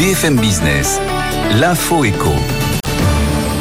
[0.00, 0.98] BFM Business,
[1.60, 2.30] l'info éco.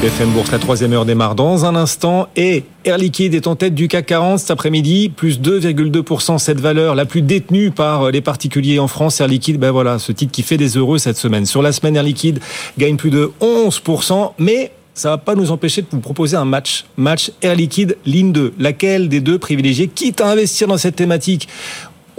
[0.01, 3.75] BFM Bourse, la troisième heure démarre dans un instant et Air Liquide est en tête
[3.75, 8.79] du CAC 40 cet après-midi, plus 2,2% cette valeur la plus détenue par les particuliers
[8.79, 9.19] en France.
[9.19, 11.45] Air Liquide, ben voilà, ce titre qui fait des heureux cette semaine.
[11.45, 12.39] Sur la semaine, Air Liquide
[12.77, 16.83] gagne plus de 11%, mais ça va pas nous empêcher de vous proposer un match.
[16.97, 18.53] Match Air Liquide, ligne 2.
[18.59, 21.47] Laquelle des deux privilégiés, quitte à investir dans cette thématique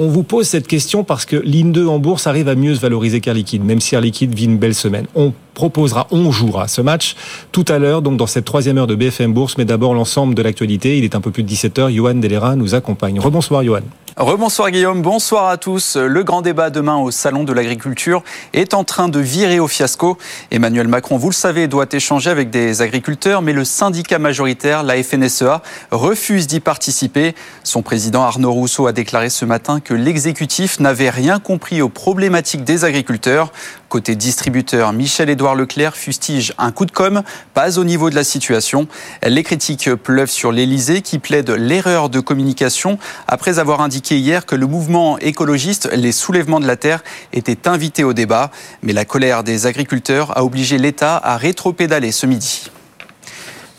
[0.01, 2.81] on vous pose cette question parce que ligne 2 en bourse arrive à mieux se
[2.81, 5.07] valoriser qu'Air Liquide, même si Air Liquide vit une belle semaine.
[5.15, 7.17] On proposera, on jouera ce match
[7.53, 10.41] tout à l'heure, donc dans cette troisième heure de BFM Bourse, mais d'abord l'ensemble de
[10.41, 10.97] l'actualité.
[10.97, 11.93] Il est un peu plus de 17h.
[11.95, 13.21] Johan Delera nous accompagne.
[13.21, 13.83] Rebonsoir, Johan.
[14.21, 15.97] Rebonsoir Guillaume, bonsoir à tous.
[15.97, 20.19] Le grand débat demain au Salon de l'agriculture est en train de virer au fiasco.
[20.51, 25.03] Emmanuel Macron, vous le savez, doit échanger avec des agriculteurs, mais le syndicat majoritaire, la
[25.03, 27.35] FNSEA, refuse d'y participer.
[27.65, 32.63] Son président Arnaud Rousseau a déclaré ce matin que l'exécutif n'avait rien compris aux problématiques
[32.63, 33.51] des agriculteurs.
[33.91, 37.23] Côté distributeur, Michel-Édouard Leclerc fustige un coup de com',
[37.55, 38.87] pas au niveau de la situation.
[39.27, 44.55] Les critiques pleuvent sur l'Elysée qui plaide l'erreur de communication après avoir indiqué hier que
[44.55, 47.03] le mouvement écologiste Les Soulèvements de la Terre
[47.33, 48.53] était invité au débat.
[48.85, 52.71] Mais la colère des agriculteurs a obligé l'État à rétropédaler ce midi.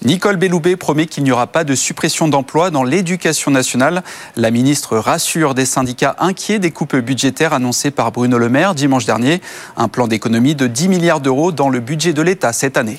[0.04, 4.02] Nicole Belloubet promet qu'il n'y aura pas de suppression d'emplois dans l'éducation nationale.
[4.36, 9.06] La ministre rassure des syndicats inquiets des coupes budgétaires annoncées par Bruno Le Maire dimanche
[9.06, 9.42] dernier.
[9.78, 12.98] Un plan d'économie de 10 milliards d'euros dans le budget de l'État cette année.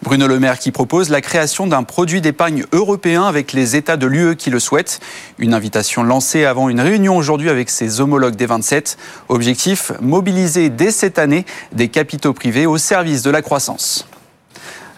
[0.00, 4.06] Bruno Le Maire qui propose la création d'un produit d'épargne européen avec les États de
[4.06, 5.00] l'UE qui le souhaitent.
[5.38, 8.96] Une invitation lancée avant une réunion aujourd'hui avec ses homologues des 27.
[9.28, 14.06] Objectif, mobiliser dès cette année des capitaux privés au service de la croissance.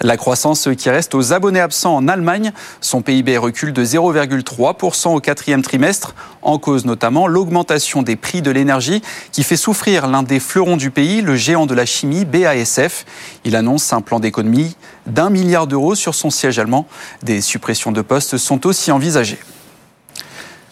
[0.02, 2.52] La croissance qui reste aux abonnés absents en Allemagne.
[2.82, 8.50] Son PIB recule de 0,3% au quatrième trimestre, en cause notamment l'augmentation des prix de
[8.50, 9.02] l'énergie
[9.32, 13.06] qui fait souffrir l'un des fleurons du pays, le géant de la chimie BASF.
[13.44, 16.86] Il annonce un plan d'économie d'un milliard d'euros sur son siège allemand.
[17.22, 19.38] Des suppressions de postes sont aussi envisagées.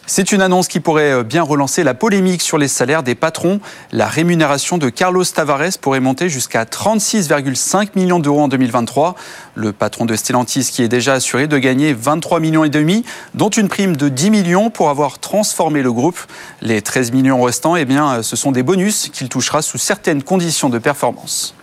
[0.06, 3.60] C'est une annonce qui pourrait euh, bien relancer la polémique sur les salaires des patrons.
[3.91, 9.14] La rémunération de Carlos Tavares pourrait monter jusqu'à 36,5 millions d'euros en 2023.
[9.54, 13.48] Le patron de Stellantis qui est déjà assuré de gagner 23 millions et demi, dont
[13.48, 16.20] une prime de 10 millions pour avoir transformé le groupe.
[16.60, 20.22] Les 13 millions restants, eh bien, euh, ce sont des bonus qu'il touchera sous certaines
[20.22, 21.54] conditions de performance.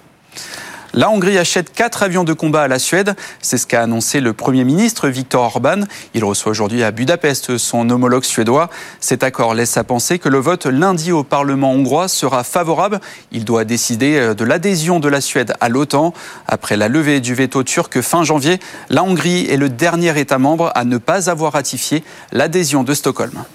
[0.93, 3.15] La Hongrie achète quatre avions de combat à la Suède.
[3.41, 5.85] C'est ce qu'a annoncé le Premier ministre Viktor Orban.
[6.13, 8.69] Il reçoit aujourd'hui à Budapest son homologue suédois.
[8.99, 12.99] Cet accord laisse à penser que le vote lundi au Parlement hongrois sera favorable.
[13.31, 16.13] Il doit décider euh, de l'adhésion de la Suède à l'OTAN.
[16.45, 18.59] Après la levée du veto turc fin janvier,
[18.89, 22.03] la Hongrie est le dernier État membre à ne pas avoir ratifié
[22.33, 23.45] l'adhésion de Stockholm.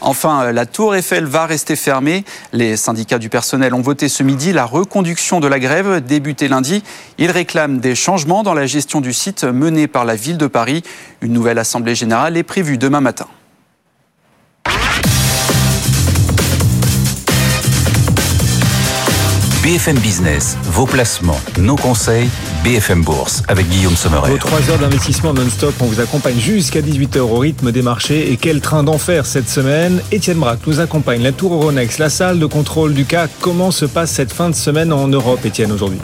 [0.00, 2.24] Enfin, euh, la tour Eiffel va rester fermée.
[2.52, 6.82] Les syndicats du personnel ont voté ce midi la reconduction de la grève débutée lundi.
[7.18, 10.82] Ils réclament des changements dans la gestion du site menée par la ville de Paris.
[11.20, 13.26] Une nouvelle assemblée générale est prévue demain matin.
[19.62, 22.30] BFM Business, vos placements, nos conseils,
[22.64, 24.30] BFM Bourse avec Guillaume Sommerer.
[24.30, 28.32] Vos trois heures d'investissement non-stop, on vous accompagne jusqu'à 18h au rythme des marchés.
[28.32, 32.38] Et quel train d'enfer cette semaine Étienne Braque nous accompagne, la Tour Euronext, la salle
[32.38, 33.30] de contrôle du CAC.
[33.42, 36.00] Comment se passe cette fin de semaine en Europe, Étienne, aujourd'hui?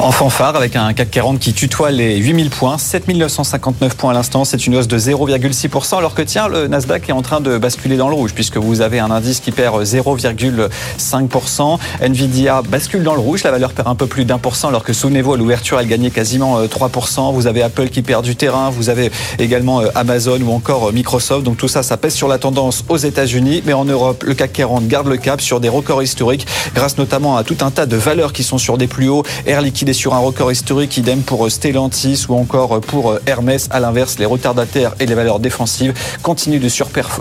[0.00, 4.44] En fanfare avec un CAC 40 qui tutoie les 8000 points, 7959 points à l'instant,
[4.44, 7.96] c'est une hausse de 0,6%, alors que tiens, le Nasdaq est en train de basculer
[7.96, 11.78] dans le rouge, puisque vous avez un indice qui perd 0,5%.
[12.00, 14.84] Nvidia bascule dans le rouge, la valeur perd un peu plus d'un pour cent, alors
[14.84, 17.30] que souvenez-vous, à l'ouverture, elle gagnait quasiment 3%.
[17.30, 19.10] Euh, vous avez Apple qui perd du terrain, vous avez
[19.40, 21.42] également euh, Amazon ou encore euh, Microsoft.
[21.44, 24.52] Donc tout ça, ça pèse sur la tendance aux États-Unis, mais en Europe, le CAC
[24.52, 27.96] 40 garde le cap sur des records historiques, grâce notamment à tout un tas de
[27.96, 29.24] valeurs qui sont sur des plus hauts.
[29.44, 33.68] Air Liquide sur un record historique, idem pour Stellantis ou encore pour Hermès.
[33.70, 36.68] À l'inverse, les retardataires et les valeurs défensives continuent de,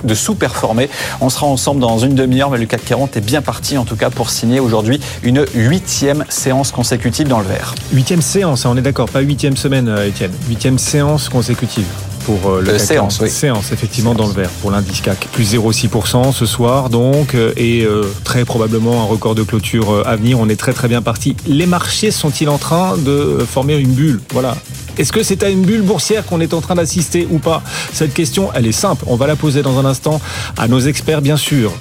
[0.03, 0.89] de sous-performer.
[1.21, 3.95] On sera ensemble dans une demi-heure, mais le CAC 40 est bien parti en tout
[3.95, 7.75] cas pour signer aujourd'hui une huitième séance consécutive dans le vert.
[7.93, 10.31] Huitième séance, hein, on est d'accord, pas huitième semaine, euh, Étienne.
[10.47, 11.85] Huitième séance consécutive
[12.27, 16.33] pour euh, le euh, séance, séance effectivement dans le vert pour l'indice CAC plus 0,6%
[16.33, 17.87] ce soir donc euh, et
[18.25, 20.37] très probablement un record de clôture à venir.
[20.39, 21.37] On est très très bien parti.
[21.47, 24.19] Les marchés sont-ils en train de former une bulle?
[24.33, 24.57] Voilà.
[24.97, 27.63] Est-ce que c'est à une bulle boursière qu'on est en train d'assister ou pas?
[27.93, 29.05] Cette question, elle est simple.
[29.07, 30.19] On va la poser dans un instant
[30.57, 31.71] à nos experts, bien sûr.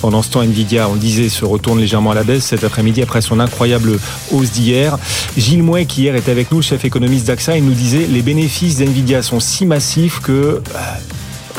[0.00, 3.20] Pendant ce temps, Nvidia, on disait, se retourne légèrement à la baisse cet après-midi après
[3.20, 3.98] son incroyable
[4.32, 4.98] hausse d'hier.
[5.36, 8.78] Gilles Mouet, qui hier était avec nous, chef économiste d'AXA, il nous disait les bénéfices
[8.78, 10.60] d'Nvidia sont si massifs que, euh,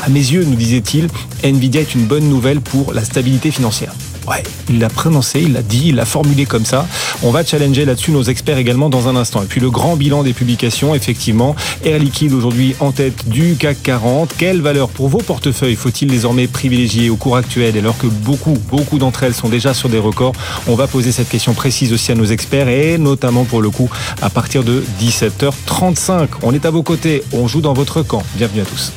[0.02, 1.08] à mes yeux, nous disait-il,
[1.44, 3.92] Nvidia est une bonne nouvelle pour la stabilité financière.
[4.26, 6.86] Ouais, il l'a prononcé, il l'a dit, il l'a formulé comme ça.
[7.22, 9.42] On va challenger là-dessus nos experts également dans un instant.
[9.42, 13.82] Et puis le grand bilan des publications, effectivement, Air Liquide aujourd'hui en tête du CAC
[13.82, 14.32] 40.
[14.38, 18.98] Quelle valeur pour vos portefeuilles faut-il désormais privilégier au cours actuel alors que beaucoup, beaucoup
[18.98, 20.34] d'entre elles sont déjà sur des records?
[20.68, 23.90] On va poser cette question précise aussi à nos experts et notamment pour le coup
[24.20, 26.28] à partir de 17h35.
[26.42, 28.22] On est à vos côtés, on joue dans votre camp.
[28.36, 28.92] Bienvenue à tous.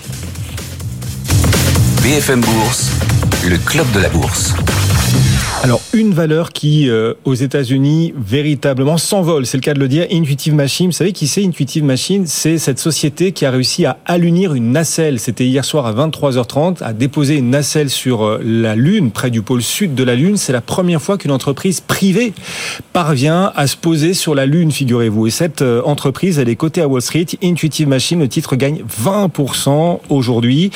[2.03, 2.91] BFM Bourse,
[3.43, 4.53] le club de la bourse.
[5.65, 10.05] Alors, une valeur qui, euh, aux États-Unis, véritablement s'envole, c'est le cas de le dire,
[10.11, 10.85] Intuitive Machine.
[10.85, 12.27] Vous savez qui c'est Intuitive Machine?
[12.27, 15.19] C'est cette société qui a réussi à allunir une nacelle.
[15.19, 19.41] C'était hier soir à 23h30, à déposer une nacelle sur euh, la Lune, près du
[19.41, 20.37] pôle sud de la Lune.
[20.37, 22.33] C'est la première fois qu'une entreprise privée
[22.93, 25.25] parvient à se poser sur la Lune, figurez-vous.
[25.25, 27.25] Et cette euh, entreprise, elle est cotée à Wall Street.
[27.41, 30.69] Intuitive Machine, le titre gagne 20% aujourd'hui.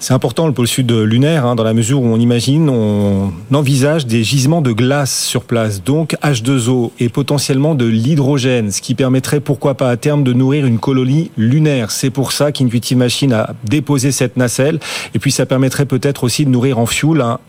[0.00, 4.06] C'est important le pôle sud lunaire, hein, dans la mesure où on imagine, on envisage
[4.06, 9.40] des gisements de glace sur place, donc H2O et potentiellement de l'hydrogène, ce qui permettrait
[9.40, 11.90] pourquoi pas à terme de nourrir une colonie lunaire.
[11.90, 14.78] C'est pour ça qu'Intuitive Machine a déposé cette nacelle,
[15.14, 17.40] et puis ça permettrait peut-être aussi de nourrir en fuel un,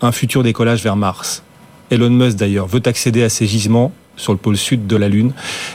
[0.00, 1.44] un futur décollage vers Mars.
[1.90, 5.32] Elon Musk d'ailleurs veut accéder à ces gisements sur le pôle sud de la Lune.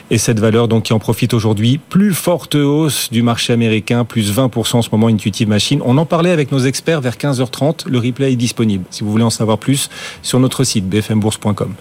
[0.10, 4.32] Et cette valeur donc qui en profite aujourd'hui, plus forte hausse du marché américain, plus
[4.36, 5.82] 20% en ce moment Intuitive Machine.
[5.86, 7.88] On en parlait avec nos experts vers 15h30.
[7.88, 9.90] Le replay est disponible si vous voulez en savoir plus
[10.22, 11.74] sur notre site bfmbourse.com.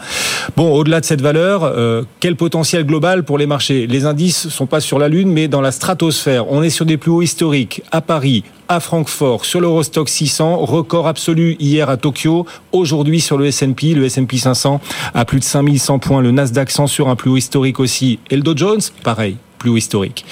[0.57, 3.87] Bon, au-delà de cette valeur, euh, quel potentiel global pour les marchés?
[3.87, 6.51] Les indices sont pas sur la Lune, mais dans la stratosphère.
[6.51, 11.07] On est sur des plus hauts historiques à Paris, à Francfort, sur l'Eurostock 600, record
[11.07, 14.81] absolu hier à Tokyo, aujourd'hui sur le S&P, le S&P 500
[15.15, 18.37] à plus de 5100 points, le Nasdaq 100 sur un plus haut historique aussi, et
[18.37, 20.25] le Dow Jones, pareil, plus haut historique.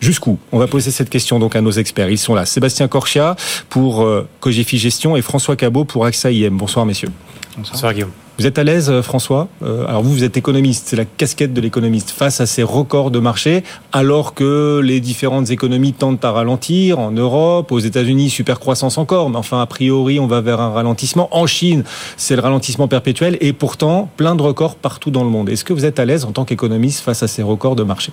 [0.00, 2.10] Jusqu'où On va poser cette question donc à nos experts.
[2.10, 2.46] Ils sont là.
[2.46, 3.36] Sébastien Corchia
[3.68, 6.56] pour euh, Cogefi Gestion et François Cabot pour AXA IM.
[6.56, 7.10] Bonsoir messieurs.
[7.56, 8.10] Bonsoir Guillaume.
[8.38, 11.52] Vous êtes à l'aise, euh, François euh, Alors vous, vous êtes économiste, c'est la casquette
[11.52, 13.62] de l'économiste face à ces records de marché,
[13.92, 19.28] alors que les différentes économies tentent à ralentir en Europe, aux États-Unis, super croissance encore,
[19.28, 21.28] mais enfin a priori on va vers un ralentissement.
[21.32, 21.84] En Chine,
[22.16, 25.50] c'est le ralentissement perpétuel, et pourtant plein de records partout dans le monde.
[25.50, 28.10] Est-ce que vous êtes à l'aise en tant qu'économiste face à ces records de marché?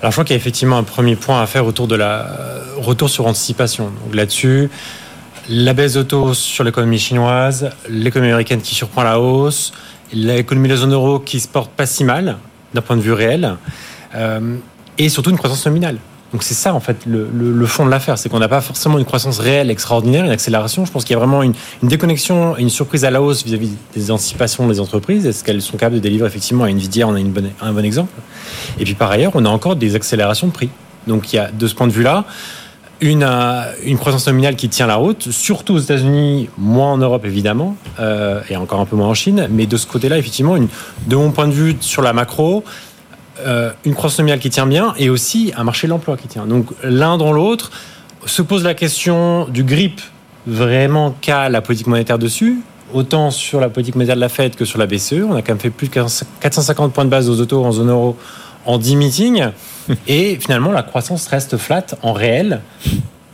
[0.00, 2.28] Alors je crois qu'il y a effectivement un premier point à faire autour de la
[2.76, 3.90] retour sur anticipation.
[4.04, 4.70] Donc là-dessus.
[5.50, 9.72] La baisse de taux sur l'économie chinoise, l'économie américaine qui surprend la hausse,
[10.12, 12.36] l'économie de la zone euro qui se porte pas si mal
[12.74, 13.56] d'un point de vue réel,
[14.14, 14.56] euh,
[14.98, 15.96] et surtout une croissance nominale.
[16.32, 19.04] Donc c'est ça en fait le, fond de l'affaire, c'est qu'on n'a pas forcément une
[19.04, 20.84] croissance réelle extraordinaire, une accélération.
[20.84, 23.70] Je pense qu'il y a vraiment une, déconnexion et une surprise à la hausse vis-à-vis
[23.94, 25.26] des anticipations des entreprises.
[25.26, 27.20] Est-ce qu'elles sont capables de délivrer effectivement à Nvidia On a
[27.62, 28.12] un bon exemple.
[28.78, 30.68] Et puis par ailleurs, on a encore des accélérations de prix.
[31.06, 32.26] Donc il y a de ce point de vue-là,
[33.00, 37.24] une, euh, une croissance nominale qui tient la route, surtout aux États-Unis, moins en Europe
[37.24, 39.48] évidemment, euh, et encore un peu moins en Chine.
[39.50, 42.64] Mais de ce côté-là, effectivement, de mon point de vue sur la macro,
[43.46, 46.46] euh, une croissance nominale qui tient bien et aussi un marché de l'emploi qui tient.
[46.46, 47.70] Donc l'un dans l'autre
[48.26, 50.00] se pose la question du grip
[50.46, 52.60] vraiment qu'a la politique monétaire dessus.
[52.94, 55.24] Autant sur la politique monétaire de la Fed que sur la BCE.
[55.28, 57.90] On a quand même fait plus de 450 points de base aux autos en zone
[57.90, 58.16] euro
[58.64, 59.46] en 10 meetings.
[60.06, 62.60] Et finalement, la croissance reste flat en réel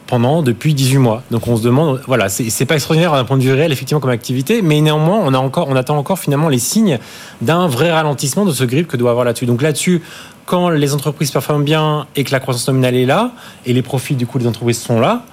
[0.06, 1.22] pendant depuis 18 mois.
[1.30, 4.10] Donc on se demande, voilà, c'est pas extraordinaire d'un point de vue réel, effectivement, comme
[4.10, 6.98] activité, mais néanmoins, on, attend encore finalement les signes
[7.40, 9.46] d'un vrai ralentissement de ce grip que doit avoir là-dessus.
[9.46, 10.02] Donc là-dessus,
[10.46, 13.32] quand les entreprises performent bien et que la croissance nominale est là,
[13.64, 15.24] et les profits du coup des entreprises sont là,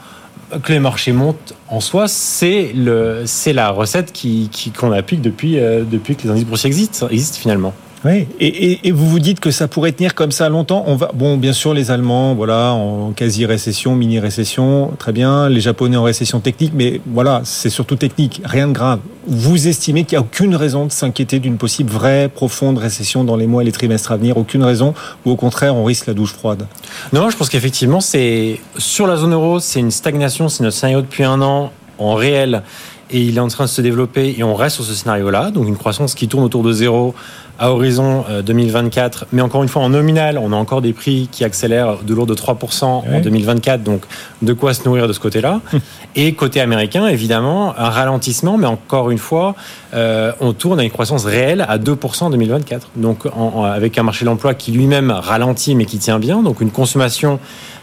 [0.64, 5.84] que les marchés montent en soi, c'est la recette qu'on qui, qu'on applique depuis, euh,
[5.90, 7.74] depuis que les indices boursiers existent, existent finalement.
[8.04, 10.84] Oui, et, et, vous vous dites que ça pourrait tenir comme ça longtemps.
[10.88, 15.50] On va, bon, bien sûr, les Allemands, voilà, en quasi récession, mini récession, très bien.
[15.50, 19.00] Les Japonais en récession technique, mais voilà, c'est surtout technique, rien de grave.
[19.28, 23.36] Vous estimez qu'il n'y a aucune raison de s'inquiéter d'une possible vraie, profonde récession dans
[23.36, 26.16] les mois et les trimestres à venir, aucune raison, ou au contraire, on risque la
[26.16, 26.66] douche froide?
[27.14, 31.02] Non, je pense qu'effectivement, c'est sur la zone euro, c'est une stagnation, c'est notre scénario
[31.02, 32.64] depuis un an en réel
[33.12, 35.68] et il est en train de se développer et on reste sur ce scénario-là, donc
[35.68, 37.14] une croissance qui tourne autour de zéro
[37.60, 39.24] à horizon 2024.
[39.24, 42.14] Euh, Mais encore une fois, en nominal, on a encore des prix qui accélèrent de
[42.14, 43.84] l'ordre de 3% en 2024.
[43.84, 44.04] Donc,
[44.42, 45.62] de quoi se nourrir de ce côté-là.
[46.16, 48.58] Et côté américain, évidemment, un ralentissement.
[48.58, 49.56] Mais encore une fois,
[49.94, 52.90] euh, on tourne à une croissance réelle à 2% en 2024.
[52.96, 53.26] Donc,
[53.64, 56.44] avec un marché de l'emploi qui lui-même ralentit, mais qui tient bien.
[56.44, 57.40] Donc, une consommation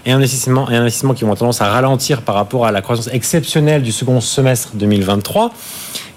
[0.07, 3.83] et investissement, et investissement qui vont tendance à ralentir par rapport à la croissance exceptionnelle
[3.83, 5.53] du second semestre 2023.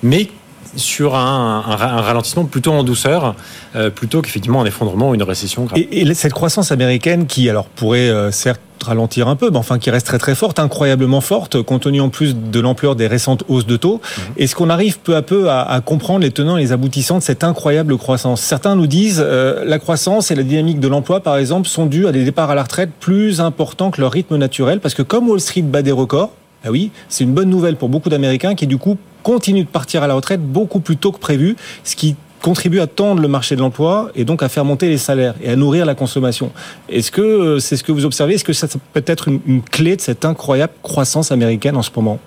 [0.03, 0.29] Mais
[0.75, 3.35] sur un, ralentissement plutôt en douceur,
[3.75, 5.79] euh, plutôt qu'effectivement un effondrement ou une récession grave.
[5.79, 9.89] Et, cette croissance américaine qui alors pourrait euh, certes ralentir un peu, mais enfin qui
[9.91, 13.65] reste très très forte, incroyablement forte, compte tenu en plus de l'ampleur des récentes hausses
[13.65, 13.97] de taux.
[14.01, 14.21] Mmh.
[14.37, 17.23] Est-ce qu'on arrive peu à peu à, à, comprendre les tenants et les aboutissants de
[17.23, 18.41] cette incroyable croissance?
[18.41, 22.07] Certains nous disent euh, la croissance et la dynamique de l'emploi, par exemple, sont dues
[22.07, 25.29] à des départs à la retraite plus importants que leur rythme naturel, parce que comme
[25.29, 26.31] Wall Street bat des records,
[26.63, 30.03] ah oui, c'est une bonne nouvelle pour beaucoup d'Américains qui du coup continuent de partir
[30.03, 33.55] à la retraite beaucoup plus tôt que prévu, ce qui contribue à tendre le marché
[33.55, 36.51] de l'emploi et donc à faire monter les salaires et à nourrir la consommation.
[36.89, 38.35] Est-ce que euh, c'est ce que vous observez?
[38.35, 41.91] Est-ce que ça peut être une, une clé de cette incroyable croissance américaine en ce
[41.95, 42.19] moment?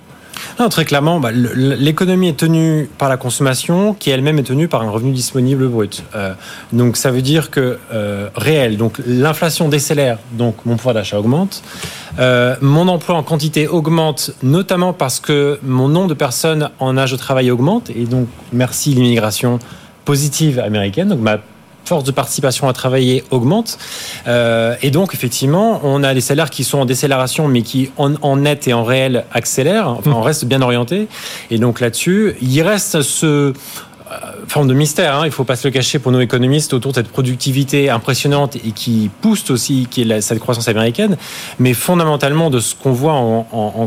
[0.59, 4.83] Non, très clairement, bah, l'économie est tenue par la consommation, qui elle-même est tenue par
[4.83, 6.05] un revenu disponible brut.
[6.15, 6.35] Euh,
[6.73, 11.63] donc ça veut dire que euh, réel, donc l'inflation décélère, donc mon pouvoir d'achat augmente.
[12.19, 17.13] Euh, mon emploi en quantité augmente, notamment parce que mon nombre de personnes en âge
[17.13, 19.59] de travail augmente, et donc merci l'immigration
[20.05, 21.09] positive américaine.
[21.09, 21.39] Donc ma
[21.85, 23.79] force de participation à travailler augmente.
[24.27, 28.37] Euh, et donc, effectivement, on a des salaires qui sont en décélération, mais qui, en,
[28.37, 29.89] net et en réel, accélèrent.
[29.89, 31.09] Enfin, on reste bien orienté.
[31.51, 33.53] Et donc, là-dessus, il reste ce
[34.49, 36.93] forme de mystère, hein, il ne faut pas se le cacher pour nos économistes autour
[36.93, 39.89] de cette productivité impressionnante et qui pousse aussi
[40.21, 41.17] cette croissance américaine,
[41.59, 43.47] mais fondamentalement de ce qu'on voit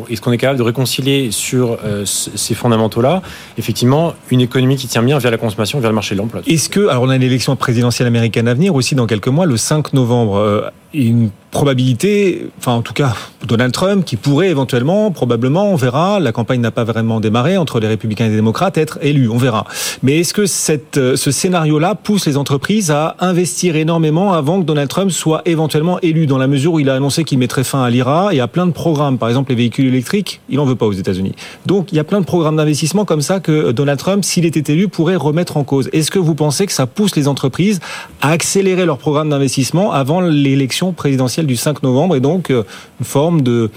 [0.09, 3.21] et ce qu'on est capable de réconcilier sur euh, ces fondamentaux-là,
[3.57, 6.41] effectivement, une économie qui tient bien vers la consommation, vers le marché de l'emploi.
[6.47, 9.45] Est-ce que, alors on a une élection présidentielle américaine à venir aussi dans quelques mois,
[9.45, 13.15] le 5 novembre, euh, une probabilité, enfin en tout cas
[13.47, 17.79] Donald Trump, qui pourrait éventuellement, probablement, on verra, la campagne n'a pas vraiment démarré entre
[17.79, 19.65] les républicains et les démocrates, être élu, on verra.
[20.03, 24.65] Mais est-ce que cette, euh, ce scénario-là pousse les entreprises à investir énormément avant que
[24.65, 27.81] Donald Trump soit éventuellement élu, dans la mesure où il a annoncé qu'il mettrait fin
[27.81, 30.75] à l'IRA et à plein de programmes, par exemple les véhicules électriques, il n'en veut
[30.75, 31.33] pas aux États-Unis.
[31.65, 34.71] Donc il y a plein de programmes d'investissement comme ça que Donald Trump, s'il était
[34.71, 35.89] élu, pourrait remettre en cause.
[35.93, 37.79] Est-ce que vous pensez que ça pousse les entreprises
[38.21, 42.63] à accélérer leur programme d'investissement avant l'élection présidentielle du 5 novembre et donc euh,
[42.99, 43.69] une forme de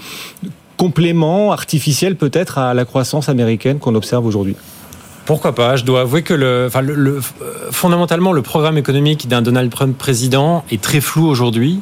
[0.77, 4.55] complément artificiel peut-être à la croissance américaine qu'on observe aujourd'hui
[5.25, 5.75] pourquoi pas?
[5.75, 7.21] Je dois avouer que le, le,
[7.71, 11.79] fondamentalement, le programme économique d'un Donald Trump président est très flou aujourd'hui.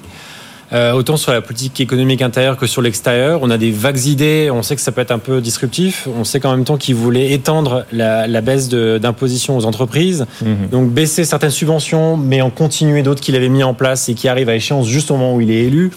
[0.72, 3.40] Euh, autant sur la politique économique intérieure que sur l'extérieur.
[3.42, 6.24] On a des vagues idées, on sait que ça peut être un peu disruptif, on
[6.24, 10.68] sait qu'en même temps qu'il voulait étendre la, la baisse d'imposition aux entreprises, mmh.
[10.72, 14.28] donc baisser certaines subventions, mais en continuer d'autres qu'il avait mis en place et qui
[14.28, 15.90] arrivent à échéance juste au moment où il est élu.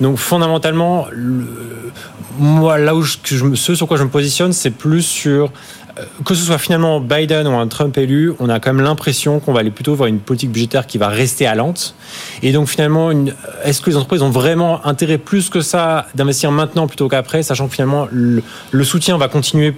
[0.00, 1.46] Donc fondamentalement, le,
[2.38, 3.16] moi là où je,
[3.54, 5.52] ce sur quoi je me positionne, c'est plus sur
[6.24, 9.52] que ce soit finalement Biden ou un Trump élu, on a quand même l'impression qu'on
[9.52, 11.94] va aller plutôt voir une politique budgétaire qui va rester allante.
[12.42, 13.10] Et donc finalement,
[13.64, 17.68] est-ce que les entreprises ont vraiment intérêt plus que ça d'investir maintenant plutôt qu'après, sachant
[17.68, 18.42] que finalement le,
[18.84, 19.74] soutien va continuer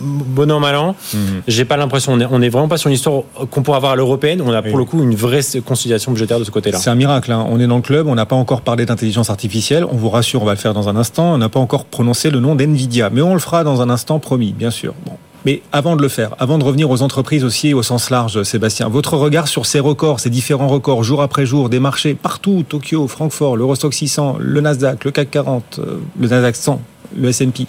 [0.00, 0.96] bon an mal an?
[1.14, 1.42] Mhm.
[1.48, 2.12] J'ai pas l'impression.
[2.12, 4.42] On est, vraiment pas sur une histoire qu'on pourrait avoir à l'européenne.
[4.42, 6.78] On a pour le coup une vraie conciliation budgétaire de ce côté-là.
[6.78, 7.32] C'est un miracle.
[7.32, 7.46] Hein.
[7.48, 8.06] On est dans le club.
[8.06, 9.86] On n'a pas encore parlé d'intelligence artificielle.
[9.90, 11.32] On vous rassure, on va le faire dans un instant.
[11.32, 14.18] On n'a pas encore prononcé le nom d'Nvidia, mais on le fera dans un instant,
[14.18, 14.94] promis, bien sûr.
[15.06, 15.16] Bon.
[15.44, 18.88] Mais avant de le faire, avant de revenir aux entreprises aussi au sens large, Sébastien,
[18.88, 23.06] votre regard sur ces records, ces différents records jour après jour des marchés partout, Tokyo,
[23.08, 26.80] Francfort, l'Eurostock 600, le Nasdaq, le CAC 40, euh, le Nasdaq 100,
[27.16, 27.66] le S&P,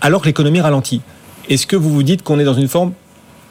[0.00, 1.00] alors que l'économie ralentit.
[1.48, 2.92] Est-ce que vous vous dites qu'on est dans une forme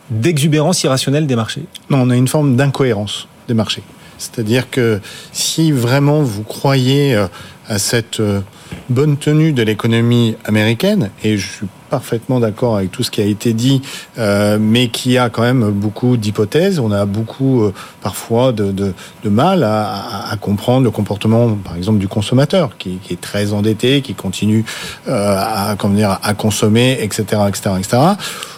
[0.09, 1.63] d'exubérance irrationnelle des marchés?
[1.89, 3.83] Non, on a une forme d'incohérence des marchés.
[4.17, 4.99] C'est-à-dire que
[5.31, 7.27] si vraiment vous croyez euh,
[7.69, 8.41] à cette euh,
[8.89, 13.25] bonne tenue de l'économie américaine, et je suis parfaitement d'accord avec tout ce qui a
[13.25, 13.81] été dit,
[14.17, 16.79] euh, mais qui a quand même beaucoup d'hypothèses.
[16.79, 18.93] On a beaucoup euh, parfois de, de,
[19.23, 23.53] de mal à, à, comprendre le comportement, par exemple, du consommateur, qui, qui est très
[23.53, 24.63] endetté, qui continue
[25.07, 27.97] euh, à, comment dire, à consommer, etc., etc., etc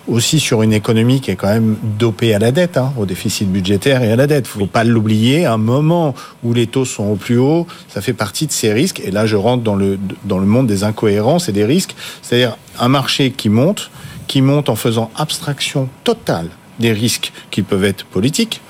[0.07, 3.49] aussi sur une économie qui est quand même dopée à la dette, hein, au déficit
[3.49, 4.47] budgétaire et à la dette.
[4.53, 5.45] Il ne faut pas l'oublier.
[5.45, 9.01] Un moment où les taux sont au plus haut, ça fait partie de ces risques.
[9.03, 11.95] Et là, je rentre dans le, dans le monde des incohérences et des risques.
[12.21, 13.91] C'est-à-dire un marché qui monte,
[14.27, 16.49] qui monte en faisant abstraction totale
[16.79, 18.61] des risques qui peuvent être politiques,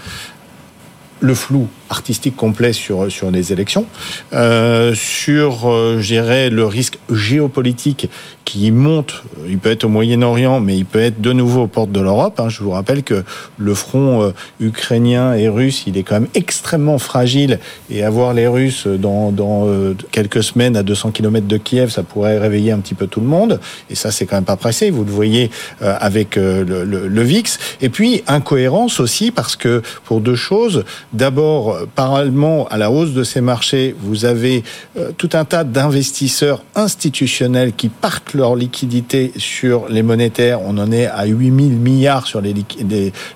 [1.20, 3.86] le flou artistique complet sur, sur les élections,
[4.34, 8.10] euh, sur, euh, je dirais, le risque géopolitique
[8.46, 9.24] qui monte.
[9.48, 12.40] Il peut être au Moyen-Orient, mais il peut être de nouveau aux portes de l'Europe.
[12.40, 12.50] Hein.
[12.50, 13.24] Je vous rappelle que
[13.58, 17.60] le front euh, ukrainien et russe, il est quand même extrêmement fragile.
[17.90, 22.04] Et avoir les Russes dans, dans euh, quelques semaines à 200 km de Kiev, ça
[22.04, 23.60] pourrait réveiller un petit peu tout le monde.
[23.90, 24.90] Et ça, c'est quand même pas pressé.
[24.90, 25.50] Vous le voyez
[25.82, 27.58] euh, avec le, le, le, VIX.
[27.82, 30.84] Et puis, incohérence aussi, parce que pour deux choses.
[31.14, 34.64] D'abord, euh, parallèlement à la hausse de ces marchés, vous avez
[34.98, 40.62] euh, tout un tas d'investisseurs institutionnels qui parquent leur liquidité sur les monétaires.
[40.62, 42.54] On en est à 8000 milliards sur les,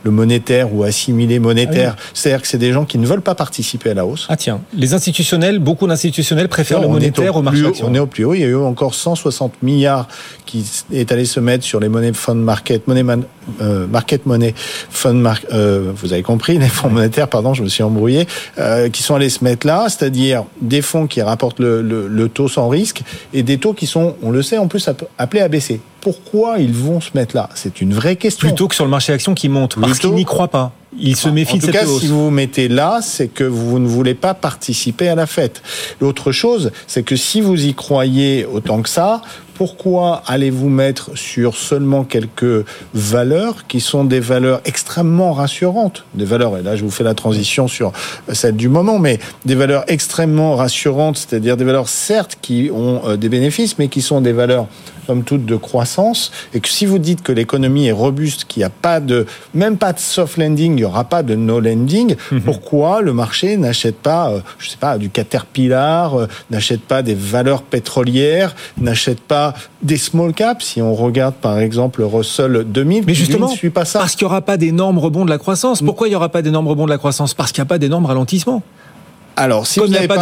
[0.03, 1.95] le monétaire ou assimilé monétaire.
[1.97, 4.27] Ah C'est-à-dire que c'est des gens qui ne veulent pas participer à la hausse.
[4.29, 8.25] Ah tiens, les institutionnels, beaucoup d'institutionnels préfèrent le monétaire au, marché On est au plus
[8.25, 8.33] haut.
[8.33, 10.07] Il y a eu encore 160 milliards
[10.45, 13.03] qui est allé se mettre sur les monnaies fund market, money
[13.61, 17.67] euh, market money, fund market, euh, vous avez compris, les fonds monétaires, pardon, je me
[17.67, 21.81] suis embrouillé, euh, qui sont allés se mettre là, c'est-à-dire des fonds qui rapportent le,
[21.81, 23.01] le, le, taux sans risque
[23.33, 25.81] et des taux qui sont, on le sait, en plus appelés à baisser.
[26.01, 27.49] Pourquoi ils vont se mettre là?
[27.55, 28.47] C'est une vraie question.
[28.47, 30.71] Plutôt que sur le marché action qui monte, parce qu'ils n'y croient pas.
[30.97, 31.81] Ils se méfient de cette hausse.
[31.81, 35.09] En tout cas, si vous vous mettez là, c'est que vous ne voulez pas participer
[35.09, 35.61] à la fête.
[35.99, 39.21] L'autre chose, c'est que si vous y croyez autant que ça,
[39.55, 46.03] pourquoi allez-vous mettre sur seulement quelques valeurs qui sont des valeurs extrêmement rassurantes?
[46.13, 47.91] Des valeurs, et là je vous fais la transition sur
[48.31, 53.17] celle du moment, mais des valeurs extrêmement rassurantes, c'est-à-dire des valeurs certes qui ont euh,
[53.17, 54.67] des bénéfices, mais qui sont des valeurs
[55.07, 58.65] comme toutes de croissance, et que si vous dites que l'économie est robuste, qu'il n'y
[58.65, 62.15] a pas de, même pas de soft landing, il n'y aura pas de no landing,
[62.31, 62.41] mhm.
[62.41, 67.13] pourquoi le marché n'achète pas, euh, je sais pas, du Caterpillar, euh, n'achète pas des
[67.13, 69.44] valeurs pétrolières, n'achète pas
[69.81, 73.85] des small caps, si on regarde par exemple le Russell 2000, mais justement, ne pas
[73.85, 73.99] ça.
[73.99, 75.81] parce qu'il n'y aura pas d'énormes rebonds de la croissance.
[75.81, 77.33] Pourquoi il n'y aura pas d'énormes rebonds de la croissance?
[77.33, 78.63] Parce qu'il n'y a pas d'énormes ralentissements.
[79.37, 80.15] Alors, si comme il n'y a pas,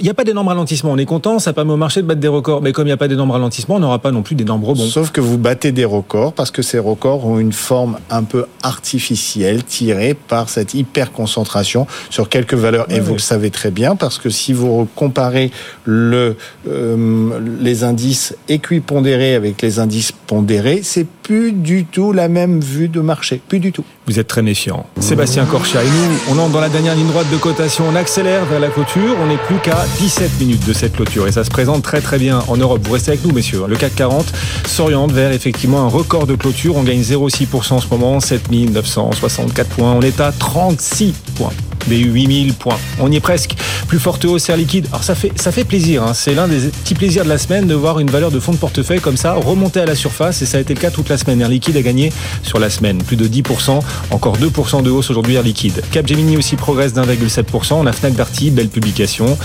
[0.00, 2.28] il a pas d'énormes ralentissements, on est content, ça permet au marché de battre des
[2.28, 2.62] records.
[2.62, 4.86] Mais comme il n'y a pas d'énormes ralentissements, on n'aura pas non plus d'énormes rebonds.
[4.86, 8.46] Sauf que vous battez des records parce que ces records ont une forme un peu
[8.62, 12.86] artificielle tirée par cette hyper concentration sur quelques valeurs.
[12.90, 15.50] Et vous le savez très bien parce que si vous comparez
[15.84, 16.36] le,
[16.68, 22.86] euh, les indices équipondérés avec les indices pondérés, c'est plus du tout la même vue
[22.86, 23.82] de marché, plus du tout.
[24.06, 24.86] Vous êtes très méfiant.
[25.00, 28.44] Sébastien Corchat et nous, on entre dans la dernière ligne droite de cotation, on accélère
[28.44, 31.50] vers la clôture, on n'est plus qu'à 17 minutes de cette clôture et ça se
[31.50, 32.80] présente très très bien en Europe.
[32.84, 33.64] Vous restez avec nous messieurs.
[33.66, 34.24] Le CAC 40
[34.68, 39.94] s'oriente vers effectivement un record de clôture, on gagne 0,6% en ce moment, 7964 points,
[39.94, 41.50] on est à 36 points
[41.86, 42.78] des 8000 points.
[43.00, 43.54] On y est presque.
[43.88, 44.86] Plus forte hausse Air Liquide.
[44.88, 46.02] Alors ça fait, ça fait plaisir.
[46.02, 46.14] Hein.
[46.14, 48.56] C'est l'un des petits plaisirs de la semaine de voir une valeur de fonds de
[48.56, 50.42] portefeuille comme ça remonter à la surface.
[50.42, 51.40] Et ça a été le cas toute la semaine.
[51.40, 52.12] Air Liquide a gagné
[52.42, 53.02] sur la semaine.
[53.02, 53.80] Plus de 10%.
[54.10, 55.82] Encore 2% de hausse aujourd'hui Air Liquide.
[55.90, 57.74] Capgemini aussi progresse d'1,7%.
[57.74, 59.38] On a Fnac Darty, belle publication.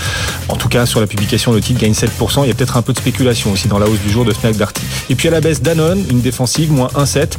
[0.48, 2.44] En tout cas, sur la publication, le titre gagne 7%.
[2.44, 4.32] Il y a peut-être un peu de spéculation aussi dans la hausse du jour de
[4.32, 4.82] Fnac Darty.
[5.10, 7.32] Et puis à la baisse Danone, une défensive, moins 1,7.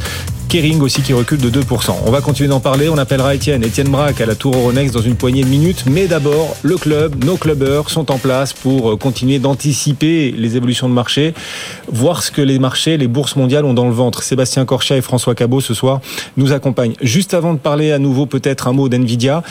[0.50, 1.96] Kering aussi qui recule de 2%.
[2.06, 2.88] On va continuer d'en parler.
[2.88, 5.86] On appellera Étienne, Étienne Braque à la Tour Euronext dans une poignée de minutes.
[5.90, 10.88] Mais d'abord, le club, nos clubbers sont en place pour euh, continuer d'anticiper les évolutions
[10.88, 11.34] de marché,
[11.92, 14.24] voir ce que les marchés, les bourses mondiales ont dans le ventre.
[14.24, 16.00] Sébastien Corchat et François Cabot ce soir
[16.38, 16.96] nous accompagnent.
[17.02, 19.44] Juste avant de parler à nouveau peut-être un mot d'NVIDIA,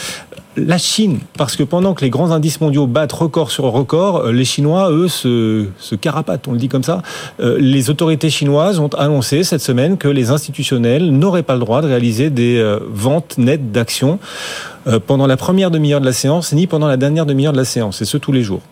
[0.57, 4.33] la Chine, parce que pendant que les grands indices mondiaux battent record sur record, euh,
[4.33, 7.03] les Chinois, eux, se, se carapatent, on le dit comme ça.
[7.41, 11.81] Euh, les autorités chinoises ont annoncé cette semaine que les institutionnels n'auraient pas le droit
[11.81, 14.19] de réaliser des euh, ventes nettes d'actions
[15.07, 18.03] pendant la première demi-heure de la séance, ni pendant la dernière demi-heure de la séance,
[18.03, 18.63] et ce tous les jours.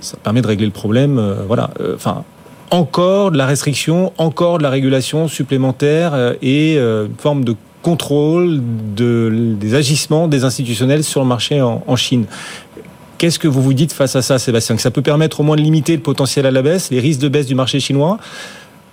[0.00, 1.22] Ça permet de régler le problème.
[1.46, 1.68] voilà.
[1.94, 2.24] Enfin,
[2.70, 8.60] encore de la restriction, encore de la régulation supplémentaire et une forme de contrôle
[8.94, 12.26] de, des agissements des institutionnels sur le marché en, en Chine.
[13.18, 14.76] Qu'est-ce que vous vous dites face à ça, Sébastien?
[14.76, 17.20] Que ça peut permettre au moins de limiter le potentiel à la baisse, les risques
[17.20, 18.18] de baisse du marché chinois?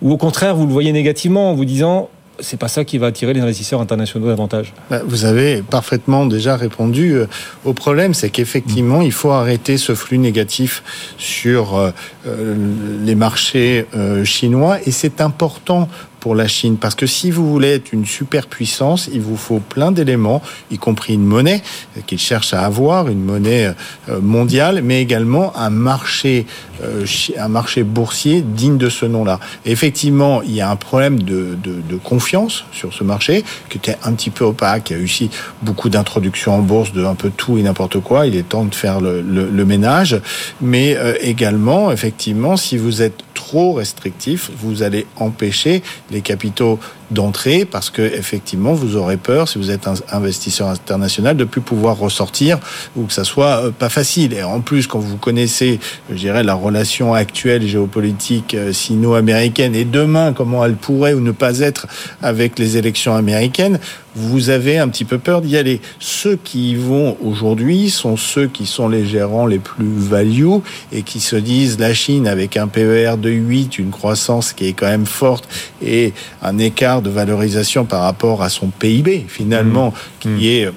[0.02, 3.08] Ou au contraire, vous le voyez négativement en vous disant c'est pas ça qui va
[3.08, 4.74] attirer les investisseurs internationaux davantage?
[4.90, 7.26] Bah, vous avez parfaitement déjà répondu euh,
[7.66, 10.84] au problème, c'est qu'effectivement, il faut arrêter ce flux négatif
[11.18, 11.92] sur euh,
[12.28, 12.56] euh,
[13.04, 13.86] les marchés
[14.24, 15.88] chinois et c'est important
[16.36, 16.78] la Chine.
[16.78, 21.14] Parce que si vous voulez être une superpuissance, il vous faut plein d'éléments, y compris
[21.14, 21.62] une monnaie
[22.06, 23.74] qu'ils cherchent à avoir, une monnaie
[24.10, 26.46] euh, mondiale, mais également un marché,
[26.84, 27.06] euh,
[27.38, 29.40] un marché boursier digne de ce nom-là.
[29.66, 31.58] effectivement, il y a un problème de,
[32.04, 34.92] confiance sur ce marché qui était un petit peu opaque.
[34.92, 35.30] Il y a eu aussi
[35.62, 38.28] beaucoup d'introductions en bourse de un peu tout et n'importe quoi.
[38.28, 40.20] Il est temps de faire le, le, le ménage.
[40.62, 45.82] Mais euh, également, effectivement, si vous êtes trop restrictif, vous allez empêcher
[46.12, 46.80] les capitaux
[47.12, 51.62] d'entrée parce que effectivement vous aurez peur si vous êtes un investisseur international de plus
[51.62, 52.60] pouvoir ressortir
[52.96, 56.44] ou que ça soit euh, pas facile et en plus quand vous connaissez je dirais
[56.44, 61.88] la relation actuelle géopolitique euh, sino-américaine et demain comment elle pourrait ou ne pas être
[62.22, 63.80] avec les élections américaines
[64.18, 65.80] vous avez un petit peu peur d'y aller.
[66.00, 70.58] Ceux qui y vont aujourd'hui sont ceux qui sont les gérants les plus value
[70.92, 74.74] et qui se disent la Chine avec un PER de 8, une croissance qui est
[74.74, 75.48] quand même forte
[75.84, 80.20] et un écart de valorisation par rapport à son PIB finalement, mmh.
[80.20, 80.44] qui mmh.
[80.44, 80.70] est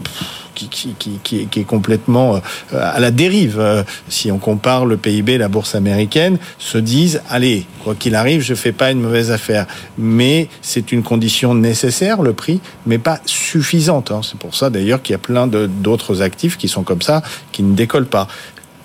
[0.54, 2.40] qui, qui, qui, qui, est complètement
[2.72, 3.84] à la dérive.
[4.08, 8.40] Si on compare le PIB et la bourse américaine, se disent, allez, quoi qu'il arrive,
[8.42, 9.66] je fais pas une mauvaise affaire.
[9.98, 14.10] Mais c'est une condition nécessaire, le prix, mais pas suffisante.
[14.10, 14.20] Hein.
[14.22, 17.62] C'est pour ça d'ailleurs qu'il y a plein d'autres actifs qui sont comme ça, qui
[17.62, 18.28] ne décollent pas.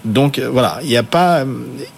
[0.06, 1.46] Donc voilà, il n'y a pas,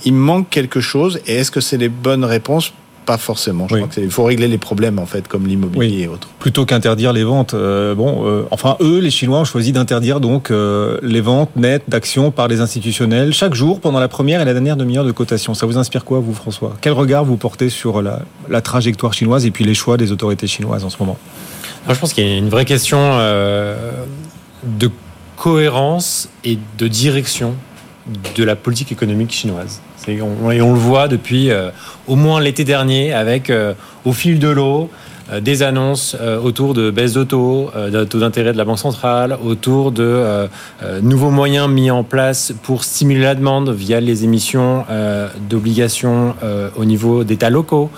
[0.06, 1.20] il manque quelque chose.
[1.28, 2.74] Et est-ce que c'est les bonnes réponses?
[3.08, 3.68] Pas forcément.
[3.70, 6.28] Je crois qu'il faut régler les problèmes en fait, comme l'immobilier et autres.
[6.40, 7.54] Plutôt qu'interdire les ventes.
[7.54, 11.86] Euh, bon, euh, enfin eux, les Chinois ont choisi d'interdire donc euh, les ventes nettes
[11.88, 15.54] d'actions par les institutionnels chaque jour pendant la première et la dernière demi-heure de cotation.
[15.54, 16.76] Ça vous inspire quoi, vous, François?
[16.82, 20.48] Quel regard vous portez sur la, la, trajectoire chinoise et puis les choix des autorités
[20.48, 21.18] chinoises en ce moment?
[21.90, 23.00] Je pense qu'il y a une vraie question
[24.64, 24.92] de
[25.38, 27.56] cohérence et de direction
[28.36, 29.82] de la politique économique chinoise.
[30.08, 31.70] Et on, le voit depuis euh,
[32.08, 33.74] au moins l'été dernier avec, euh,
[34.06, 34.90] au fil de l'eau,
[35.32, 39.38] euh, des annonces autour de baisse de taux, de taux d'intérêt de la Banque centrale,
[39.44, 40.48] autour de
[41.02, 44.86] nouveaux moyens mis en place pour stimuler la demande via les émissions
[45.50, 46.36] d'obligations
[46.78, 47.90] au niveau d'États locaux.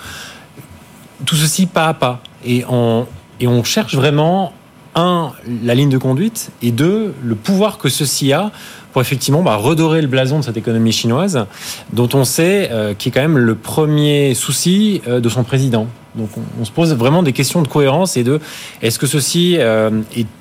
[1.24, 2.20] Tout ceci pas à pas.
[2.44, 3.06] Et on,
[3.38, 4.52] et on cherche vraiment,
[4.96, 8.50] un, la ligne de conduite, et deux, le pouvoir que ceci a
[8.92, 11.46] pour effectivement bah, redorer le blason de cette économie chinoise,
[11.92, 15.86] dont on sait euh, est quand même le premier souci euh, de son président.
[16.16, 16.28] Donc
[16.60, 18.40] on, se pose vraiment des questions de cohérence et de
[18.82, 19.90] est-ce que ceci euh,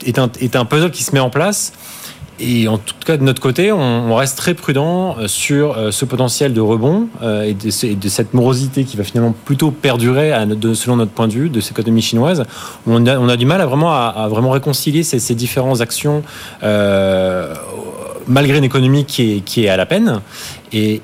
[0.03, 1.73] est, un, puzzle qui se met en place?
[2.39, 6.61] Et en tout cas, de notre côté, on, reste très prudent sur ce potentiel de
[6.61, 10.31] rebond et de, cette morosité qui va finalement plutôt perdurer,
[10.73, 12.45] selon notre point de vue, de cette économie chinoise.
[12.87, 16.23] On a, on a du mal à vraiment, à, vraiment réconcilier ces, ces différentes actions
[18.29, 20.21] malgré une économie qui est, qui est à la peine.
[20.71, 21.01] Et,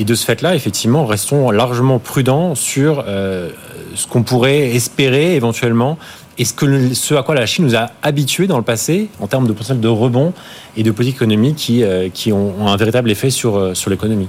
[0.00, 3.50] et, de ce fait-là, effectivement, restons largement prudents sur euh,
[3.94, 5.98] ce qu'on pourrait espérer éventuellement
[6.38, 9.26] et ce, que, ce à quoi la Chine nous a habitués dans le passé en
[9.26, 10.32] termes de potentiel de rebond
[10.76, 14.28] et de politiques économiques qui, euh, qui ont, un véritable effet sur, euh, sur l'économie.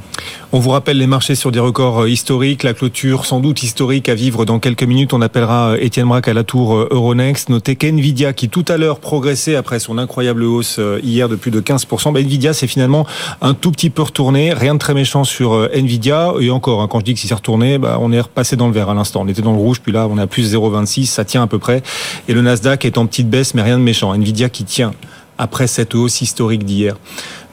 [0.51, 4.09] On vous rappelle les marchés sur des records euh, historiques, la clôture sans doute historique
[4.09, 5.13] à vivre dans quelques minutes.
[5.13, 7.49] On appellera Étienne Braque à la tour Euronext.
[7.49, 11.61] Notez qu'NVIDIA, qui tout à l'heure progressait après son incroyable hausse hier de plus de
[11.61, 13.05] 15%, bah NVIDIA c'est finalement
[13.41, 14.53] un tout petit peu retourné.
[14.53, 16.33] Rien de très méchant sur NVIDIA.
[16.39, 18.73] Et encore, hein, quand je dis que c'est retourné, bah, on est repassé dans le
[18.73, 19.21] vert à l'instant.
[19.23, 21.05] On était dans le rouge, puis là on à plus 0,26.
[21.05, 21.81] Ça tient à peu près.
[22.27, 24.13] Et le Nasdaq est en petite baisse, mais rien de méchant.
[24.13, 24.93] NVIDIA qui tient
[25.41, 26.95] après cette hausse historique d'hier.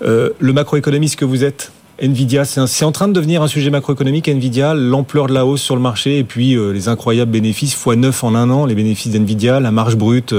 [0.03, 4.29] Euh, le macroéconomiste que vous êtes, Nvidia, c'est en train de devenir un sujet macroéconomique,
[4.29, 7.87] Nvidia, l'ampleur de la hausse sur le marché et puis euh, les incroyables bénéfices, x
[7.87, 10.35] 9 en un an, les bénéfices d'Nvidia, la marge brute,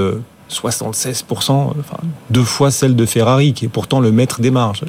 [0.48, 1.98] 76%, euh, enfin,
[2.30, 4.84] deux fois celle de Ferrari, qui est pourtant le maître des marges.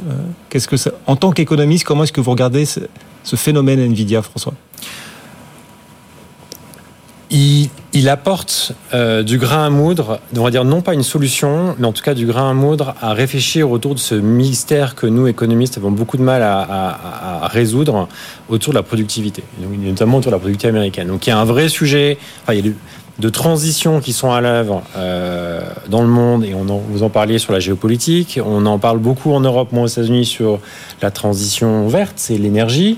[0.50, 2.82] qu'est-ce que ça, en tant qu'économiste, comment est-ce que vous regardez ce,
[3.24, 4.54] ce phénomène Nvidia, François?
[7.32, 11.88] Il, apporte euh, du grain à moudre, on va dire non pas une solution, mais
[11.88, 15.28] en tout cas du grain à moudre à réfléchir autour de ce mystère que nous,
[15.28, 18.08] économistes, avons beaucoup de mal à, résoudre
[18.50, 21.08] autour de la productivité, notamment autour de la productivité américaine.
[21.08, 22.74] Donc il y a un vrai sujet, enfin, il y a
[23.20, 27.40] de transitions qui sont à l'œuvre euh, dans le monde, et on vous en parliez
[27.40, 30.60] sur la géopolitique, on en parle beaucoup en Europe, moins aux États-Unis, sur
[31.02, 32.98] la transition verte, c'est l'énergie.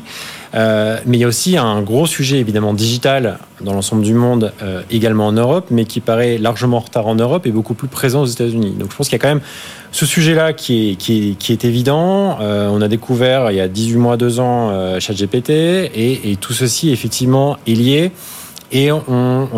[0.55, 4.53] Euh, mais il y a aussi un gros sujet évidemment digital dans l'ensemble du monde,
[4.61, 7.87] euh, également en Europe, mais qui paraît largement en retard en Europe et beaucoup plus
[7.87, 8.75] présent aux États-Unis.
[8.77, 9.41] Donc je pense qu'il y a quand même
[9.91, 12.37] ce sujet-là qui est, qui, qui est évident.
[12.39, 16.53] Euh, on a découvert il y a 18 mois, 2 ans, ChatGPT, et, et, tout
[16.53, 18.11] ceci effectivement est lié.
[18.71, 19.49] Et on,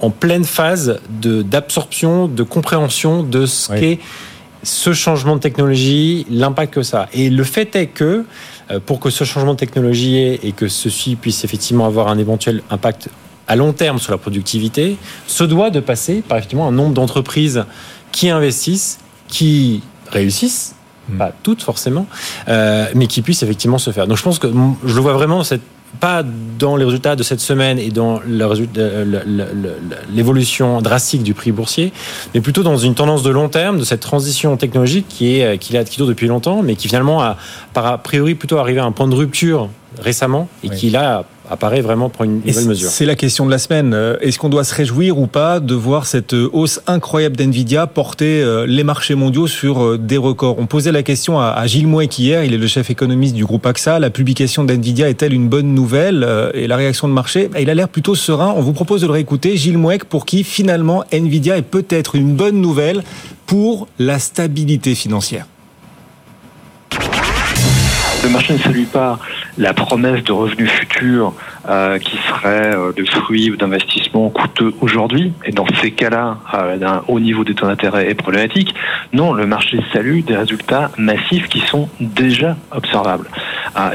[0.00, 4.00] en pleine phase d'absorption, de, de, compréhension de ce qu'est
[4.64, 7.08] ce changement de technologie, l'impact que ça.
[7.12, 8.24] Et le fait est que
[8.86, 13.10] pour que ce changement de technologie et que ceci puisse effectivement avoir un éventuel impact
[13.46, 14.96] à long terme sur la productivité,
[15.26, 17.64] se doit de passer par effectivement un nombre d'entreprises
[18.12, 18.98] qui investissent,
[19.28, 20.74] qui réussissent,
[21.08, 21.18] hmm.
[21.18, 22.06] pas toutes forcément,
[22.48, 24.06] euh, mais qui puissent effectivement se faire.
[24.06, 24.48] Donc je pense que
[24.84, 25.62] je le vois vraiment cette
[26.00, 26.22] pas
[26.58, 28.20] dans les résultats de cette semaine et dans
[30.12, 31.92] l'évolution drastique du prix boursier,
[32.34, 35.76] mais plutôt dans une tendance de long terme de cette transition technologique qui est qui,
[35.84, 37.36] qui dure depuis longtemps, mais qui finalement a,
[37.72, 39.68] par a priori plutôt arrivé à un point de rupture
[40.00, 42.88] récemment et qui là apparaît vraiment pour une nouvelle mesure.
[42.88, 43.92] C'est la question de la semaine.
[43.94, 47.86] Euh, est-ce qu'on doit se réjouir ou pas de voir cette euh, hausse incroyable d'NVIDIA
[47.86, 50.58] porter euh, les marchés mondiaux sur des records?
[50.58, 53.66] On posait la question à Gilles Mouek hier, il est le chef économiste du groupe
[53.66, 53.98] AXA.
[53.98, 57.88] La publication d'NVIDIA est-elle une bonne nouvelle Et la réaction de marché, il a l'air
[57.88, 58.52] plutôt serein.
[58.56, 59.56] On vous propose de le réécouter.
[59.56, 63.02] Gilles Mouek, pour qui finalement NVIDIA est peut-être une bonne nouvelle
[63.46, 65.46] pour la stabilité financière.
[68.22, 69.18] Le marché ne salue pas
[69.58, 71.32] la promesse de revenus futurs
[71.68, 76.76] euh, qui serait euh, de fruits ou d'investissements coûteux aujourd'hui, et dans ces cas-là, euh,
[76.76, 78.74] d'un haut niveau des taux d'intérêt est problématique.
[79.12, 83.28] Non, le marché salue des résultats massifs qui sont déjà observables.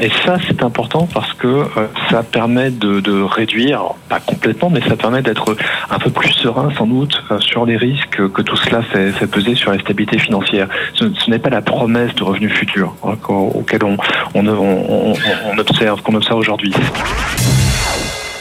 [0.00, 1.64] Et ça, c'est important parce que
[2.10, 5.56] ça permet de, réduire, pas complètement, mais ça permet d'être
[5.90, 9.72] un peu plus serein sans doute sur les risques que tout cela fait, peser sur
[9.72, 10.68] la stabilité financière.
[10.94, 13.96] Ce, n'est pas la promesse de revenus futurs hein, auquel on,
[14.34, 16.74] on, observe, qu'on observe aujourd'hui.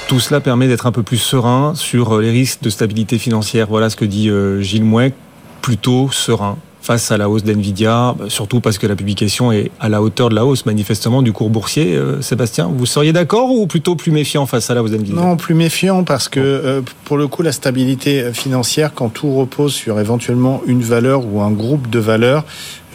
[0.08, 3.68] Tout cela permet d'être un peu plus serein sur euh, les risques de stabilité financière.
[3.70, 5.14] Voilà ce que dit euh, Gilles Mouet,
[5.62, 6.58] plutôt serein
[6.90, 10.30] face à la hausse d'NVIDIA, bah, surtout parce que la publication est à la hauteur
[10.30, 11.96] de la hausse manifestement du cours boursier.
[11.96, 15.14] Euh, Sébastien, vous seriez d'accord ou plutôt plus méfiant face à la hausse d'NVIDIA?
[15.14, 20.00] Non, plus méfiant parce que pour le coup, la stabilité financière, quand tout repose sur
[20.00, 22.44] éventuellement une valeur ou un groupe de valeurs,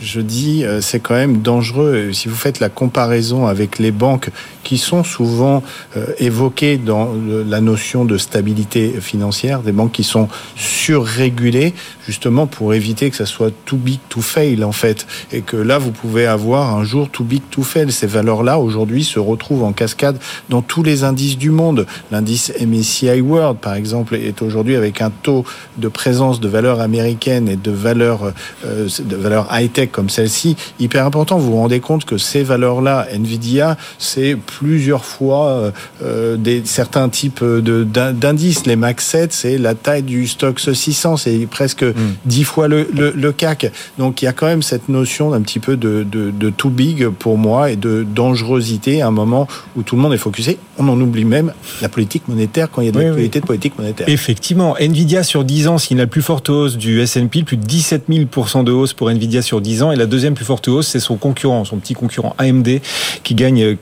[0.01, 2.13] je dis, euh, c'est quand même dangereux.
[2.13, 4.31] Si vous faites la comparaison avec les banques
[4.63, 5.63] qui sont souvent
[5.97, 7.11] euh, évoquées dans
[7.47, 11.75] la notion de stabilité financière, des banques qui sont surrégulées,
[12.07, 15.79] justement pour éviter que ça soit too big to fail en fait, et que là
[15.79, 17.93] vous pouvez avoir un jour too big to fail.
[17.93, 21.87] Ces valeurs-là aujourd'hui se retrouvent en cascade dans tous les indices du monde.
[22.11, 25.45] L'indice MSCI World, par exemple, est aujourd'hui avec un taux
[25.79, 28.33] de présence de valeurs américaines et de valeurs
[28.65, 31.39] euh, de valeurs high tech comme celle-ci hyper important.
[31.39, 35.71] Vous vous rendez compte que ces valeurs-là, Nvidia, c'est plusieurs fois euh,
[36.03, 38.67] euh, des certains types d'indices.
[38.67, 41.85] Les Max 7, c'est la taille du stock 600, c'est presque
[42.25, 42.45] 10 hmm.
[42.45, 43.71] fois le, le, CAC.
[43.99, 46.71] Donc il y a quand même cette notion d'un petit peu de, de, de, too
[46.71, 50.59] big pour moi et de dangerosité à un moment où tout le monde est focusé.
[50.79, 53.79] On en oublie même la politique monétaire quand il y a de l'actualité de politique
[53.79, 54.09] monétaire.
[54.09, 57.65] Effectivement, Nvidia sur 10 ans, s'il a la plus forte hausse du S&P, plus de
[57.65, 61.01] 17 000% de hausse pour Nvidia sur 10 Et la deuxième plus forte hausse, c'est
[61.01, 62.81] son concurrent, son petit concurrent AMD,
[63.23, 63.77] qui gagne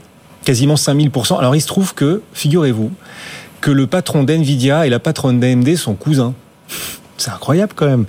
[0.44, 1.38] quasiment 5000%.
[1.38, 2.90] Alors il se trouve que, figurez-vous,
[3.60, 6.34] que le patron d'NVIDIA et la patronne d'AMD sont cousins.
[7.16, 8.06] C'est incroyable quand même.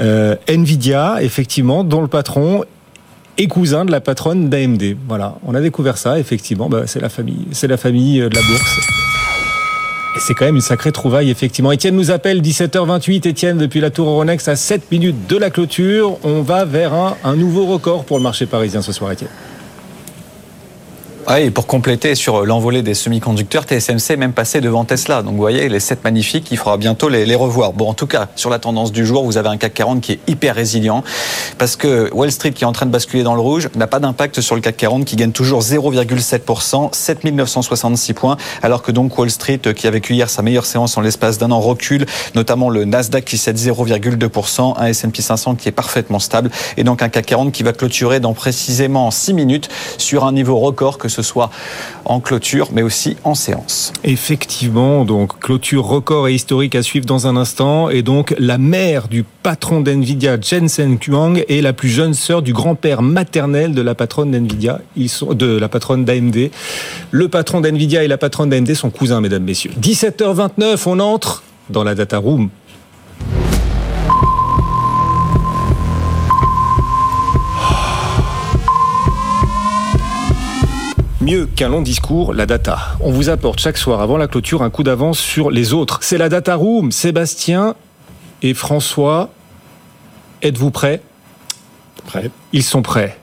[0.00, 2.64] Euh, Nvidia, effectivement, dont le patron
[3.38, 4.96] est cousin de la patronne d'AMD.
[5.06, 6.68] Voilà, on a découvert ça, effectivement.
[6.68, 8.80] Bah, c'est la famille, c'est la famille euh, de la bourse.
[10.18, 11.72] C'est quand même une sacrée trouvaille, effectivement.
[11.72, 13.28] Étienne nous appelle, 17h28.
[13.28, 16.18] Étienne, depuis la Tour Euronext, à 7 minutes de la clôture.
[16.24, 19.30] On va vers un, un nouveau record pour le marché parisien ce soir, Étienne.
[21.28, 25.22] Oui, et pour compléter sur l'envolée des semi-conducteurs, TSMC est même passé devant Tesla.
[25.22, 27.72] Donc vous voyez, les 7 magnifiques, il faudra bientôt les, revoir.
[27.72, 30.12] Bon, en tout cas, sur la tendance du jour, vous avez un CAC 40 qui
[30.12, 31.02] est hyper résilient
[31.58, 33.98] parce que Wall Street qui est en train de basculer dans le rouge n'a pas
[33.98, 39.30] d'impact sur le CAC 40 qui gagne toujours 0,7%, 7966 points, alors que donc Wall
[39.30, 42.84] Street qui a vécu hier sa meilleure séance en l'espace d'un an recule, notamment le
[42.84, 47.26] Nasdaq qui cède 0,2%, un S&P 500 qui est parfaitement stable et donc un CAC
[47.26, 51.50] 40 qui va clôturer dans précisément 6 minutes sur un niveau record que ce soit
[52.04, 53.92] en clôture, mais aussi en séance.
[54.04, 57.90] Effectivement, donc clôture record et historique à suivre dans un instant.
[57.90, 62.52] Et donc la mère du patron d'NVIDIA, Jensen Huang, est la plus jeune sœur du
[62.52, 66.50] grand-père maternel de la patronne d'NVIDIA, de la patronne d'AMD.
[67.10, 69.72] Le patron d'NVIDIA et la patronne d'AMD sont cousins, mesdames, messieurs.
[69.80, 72.50] 17h29, on entre dans la data room
[81.26, 82.78] Mieux qu'un long discours, la data.
[83.00, 85.98] On vous apporte chaque soir avant la clôture un coup d'avance sur les autres.
[86.02, 86.92] C'est la data room.
[86.92, 87.74] Sébastien
[88.42, 89.30] et François,
[90.40, 91.02] êtes-vous prêts?
[92.06, 92.30] Prêts.
[92.52, 93.18] Ils sont prêts.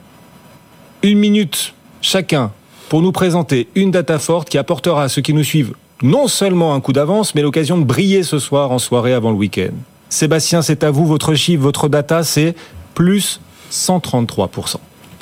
[1.01, 2.51] Une minute chacun
[2.89, 6.75] pour nous présenter une data forte qui apportera à ceux qui nous suivent non seulement
[6.75, 9.71] un coup d'avance, mais l'occasion de briller ce soir en soirée avant le week-end.
[10.09, 12.53] Sébastien, c'est à vous, votre chiffre, votre data, c'est
[12.95, 13.39] plus
[13.71, 14.75] 133%.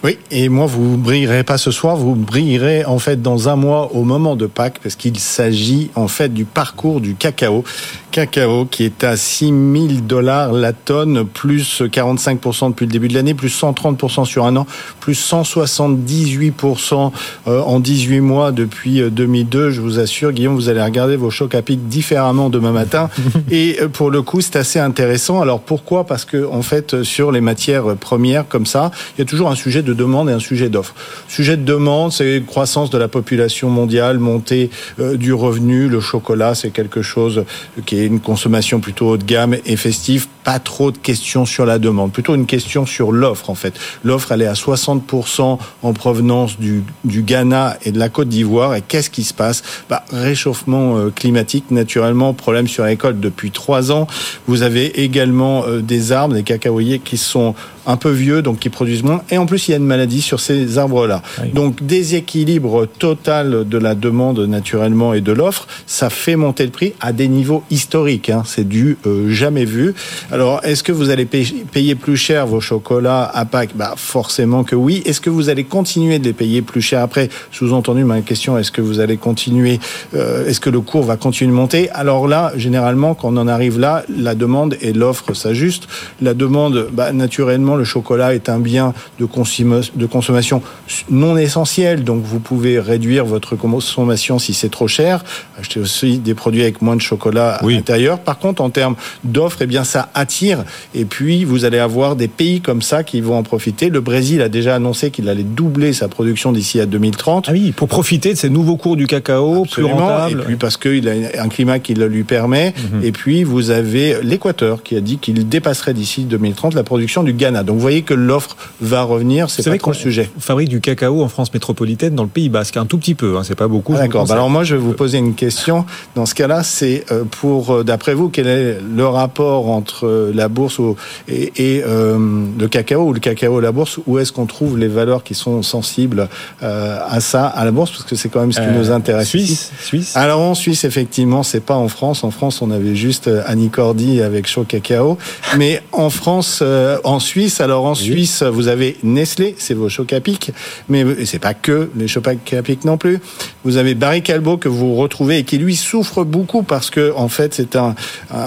[0.03, 3.91] Oui, et moi, vous brillerez pas ce soir, vous brillerez en fait dans un mois
[3.93, 7.63] au moment de Pâques, parce qu'il s'agit en fait du parcours du cacao.
[8.09, 9.53] Cacao qui est à 6 000
[10.01, 14.65] dollars la tonne, plus 45% depuis le début de l'année, plus 130% sur un an,
[14.99, 17.11] plus 178%
[17.47, 19.59] euh, en 18 mois depuis 2002.
[19.59, 23.09] Euh, Je vous assure, Guillaume, vous allez regarder vos chocs à pic différemment demain matin.
[23.51, 25.41] Et euh, pour le coup, c'est assez intéressant.
[25.41, 26.05] Alors pourquoi?
[26.05, 29.55] Parce que en fait, sur les matières premières comme ça, il y a toujours un
[29.55, 30.95] sujet de de demande et un sujet d'offre.
[31.27, 35.87] Sujet de demande, c'est croissance de la population mondiale, montée euh, du revenu.
[35.87, 37.43] Le chocolat, c'est quelque chose
[37.85, 40.27] qui est une consommation plutôt haut de gamme et festive.
[40.43, 43.73] Pas trop de questions sur la demande, plutôt une question sur l'offre en fait.
[44.03, 48.73] L'offre, elle est à 60% en provenance du, Ghana et de la Côte d'Ivoire.
[48.75, 49.61] Et qu'est-ce qui se passe?
[49.89, 54.07] Bah, Réchauffement euh, climatique, naturellement, problème sur récolte depuis trois ans.
[54.47, 57.53] Vous avez également euh, des arbres, des cacaoyers qui sont
[57.85, 59.21] un peu vieux, donc qui produisent moins.
[59.29, 61.21] Et en plus, il y a certaines maladies sur ces arbres-là.
[61.41, 61.49] Oui.
[61.53, 66.93] Donc déséquilibre total de la demande naturellement et de l'offre, ça fait monter le prix
[66.99, 68.29] à des niveaux historiques.
[68.29, 68.43] Hein.
[68.45, 69.93] C'est du euh, jamais vu.
[70.31, 73.75] Alors est-ce que vous allez pay- payer plus cher vos chocolats à Pâques?
[73.75, 75.01] Bah, Forcément que oui.
[75.05, 77.29] Est-ce que vous allez continuer de les payer plus cher après?
[77.51, 79.79] Sous-entendu, ma question, est-ce que vous allez continuer
[80.15, 81.89] euh, Est-ce que le cours va continuer de monter?
[81.91, 85.87] Alors là, généralement, quand on en arrive là, la demande et l'offre s'ajustent.
[86.21, 90.61] La demande, bah, naturellement, le chocolat est un bien de, consomme- de consommation
[91.09, 95.23] non essentiel, donc vous pouvez réduire votre consommation si c'est trop cher.
[95.59, 97.73] Acheter aussi des produits avec moins de chocolat Oui.
[97.73, 98.19] à l'intérieur.
[98.19, 100.63] Par contre, en termes d'offres, eh bien, ça attire.
[100.95, 103.89] Et puis, vous allez avoir des pays comme ça qui vont en profiter.
[103.89, 107.45] Le Brésil a déjà annoncé qu'il allait doubler sa production d'ici à 2030.
[107.49, 110.27] Ah oui, pour profiter de ces nouveaux cours du cacao, plus Absolument.
[110.27, 112.73] Et puis parce qu'il a un climat qui le lui permet.
[112.93, 113.03] Mhm.
[113.03, 117.33] Et puis vous avez l'Équateur qui a dit qu'il dépasserait d'ici 2030 la production du
[117.33, 117.63] Ghana.
[117.63, 119.49] Donc vous voyez que l'offre va revenir.
[119.61, 120.29] C'est Vous savez qu'on le sujet.
[120.39, 123.41] fabrique du cacao en France métropolitaine dans le Pays Basque, un tout petit peu, hein,
[123.43, 123.93] c'est pas beaucoup.
[123.95, 124.25] Ah, D'accord.
[124.25, 125.85] Bah alors moi je vais vous poser une question.
[126.15, 130.31] Dans ce cas-là, c'est euh, pour euh, d'après vous quel est le rapport entre euh,
[130.33, 130.95] la bourse ou-
[131.27, 132.17] et, et, euh,
[132.59, 133.99] le cacao ou le cacao et la bourse?
[134.07, 136.27] Où est-ce qu'on trouve les valeurs qui sont sensibles
[136.63, 137.91] euh, à ça, à la bourse?
[137.91, 139.29] Parce que c'est quand même ce qui Euh, nous intéresse.
[139.29, 140.15] Suisse, Suisse.
[140.15, 142.23] Alors en Suisse, effectivement, c'est pas en France.
[142.23, 145.17] En France, on avait juste Annie Cordy avec Chaud Cacao.
[145.57, 146.63] Mais en France,
[147.03, 150.51] en Suisse, alors en Suisse, vous avez Nestlé, c'est vos Choc à Pic.
[150.89, 153.19] Mais c'est pas que les Choc à Pic non plus.
[153.63, 157.27] Vous avez Barry Calbo que vous retrouvez et qui lui souffre beaucoup parce que en
[157.29, 157.95] fait, c'est un,
[158.33, 158.37] un,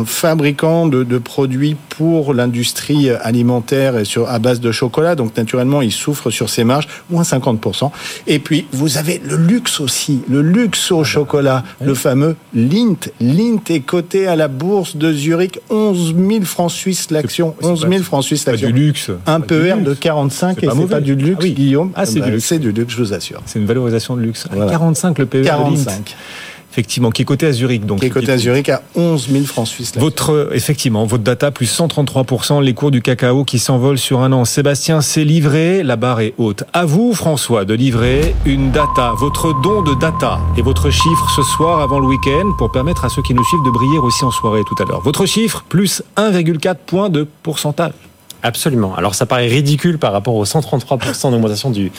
[0.00, 5.14] un fabricant de, de produits pour l'industrie alimentaire et sur à base de chocolat.
[5.16, 7.90] Donc naturellement, il souffre sur ses marges, moins 50%.
[8.26, 13.12] Et puis vous avez le luxe aussi, le luxe au chocolat, le fameux Lindt.
[13.20, 17.54] Lindt est coté à la bourse de Zurich, 11 000 francs suisses l'action.
[17.60, 18.68] C'est 11 000 pas- francs suisses l'action.
[18.70, 19.10] du luxe.
[19.26, 21.52] Un PER de 45 C'est et c'est pas du luxe, Ah oui.
[21.54, 21.90] Guillaume.
[21.94, 22.44] Ah, c'est Bah, du luxe.
[22.44, 23.40] C'est du luxe, je vous assure.
[23.46, 24.43] C'est une valorisation de luxe.
[24.50, 24.70] Ah, Voilà.
[24.72, 25.38] 45 le PE.
[25.38, 25.58] de Lindt.
[25.84, 26.16] 45.
[26.72, 27.86] Effectivement, qui est coté à Zurich.
[27.86, 29.92] Donc, Qui est coté à Zurich à 11 000 francs suisses.
[29.96, 34.44] Votre, effectivement, votre data plus 133%, les cours du cacao qui s'envolent sur un an.
[34.44, 36.64] Sébastien, c'est livré, la barre est haute.
[36.72, 41.42] À vous, François, de livrer une data, votre don de data et votre chiffre ce
[41.44, 44.32] soir avant le week-end pour permettre à ceux qui nous suivent de briller aussi en
[44.32, 45.00] soirée tout à l'heure.
[45.00, 47.92] Votre chiffre, plus 1,4 point de pourcentage.
[48.44, 48.94] Absolument.
[48.94, 51.90] Alors ça paraît ridicule par rapport aux 133% d'augmentation du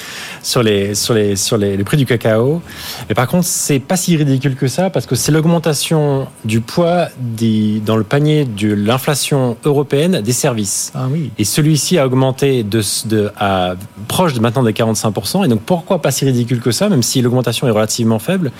[0.43, 2.61] sur les sur les sur les, les prix du cacao.
[3.09, 7.07] Mais par contre, c'est pas si ridicule que ça parce que c'est l'augmentation du poids
[7.19, 10.91] des, dans le panier de l'inflation européenne des services.
[10.93, 11.31] Ah oui.
[11.39, 13.73] Et celui-ci a augmenté de, de à
[14.07, 15.45] proche de maintenant des 45%.
[15.45, 18.51] Et donc pourquoi pas si ridicule que ça, même si l'augmentation est relativement faible?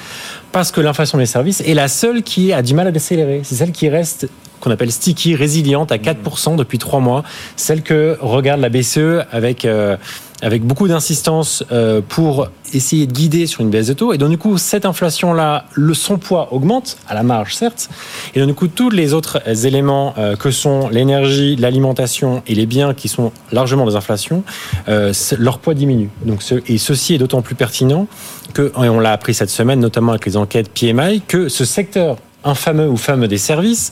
[0.52, 3.42] Parce que l'inflation des services est la seule qui a du mal à décélérer.
[3.44, 4.28] C'est celle qui reste
[4.60, 7.24] qu'on appelle sticky, résiliente à 4% depuis trois mois.
[7.56, 9.98] Celle que regarde la BCE avec euh,
[10.42, 14.12] avec beaucoup d'insistance euh, pour essayer de guider sur une baisse de taux.
[14.12, 17.90] Et donc, du coup, cette inflation-là, son poids augmente, à la marge, certes.
[18.36, 22.66] Et donc, du coup, tous les autres éléments euh, que sont l'énergie, l'alimentation et les
[22.66, 24.44] biens qui sont largement des inflations,
[24.88, 26.10] leur poids diminue.
[26.26, 28.08] Donc, et ceci est d'autant plus pertinent
[28.54, 32.18] que, et on l'a appris cette semaine, notamment avec les enquêtes PMI, que ce secteur
[32.44, 33.92] infameux ou fameux des services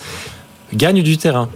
[0.75, 1.49] gagne du terrain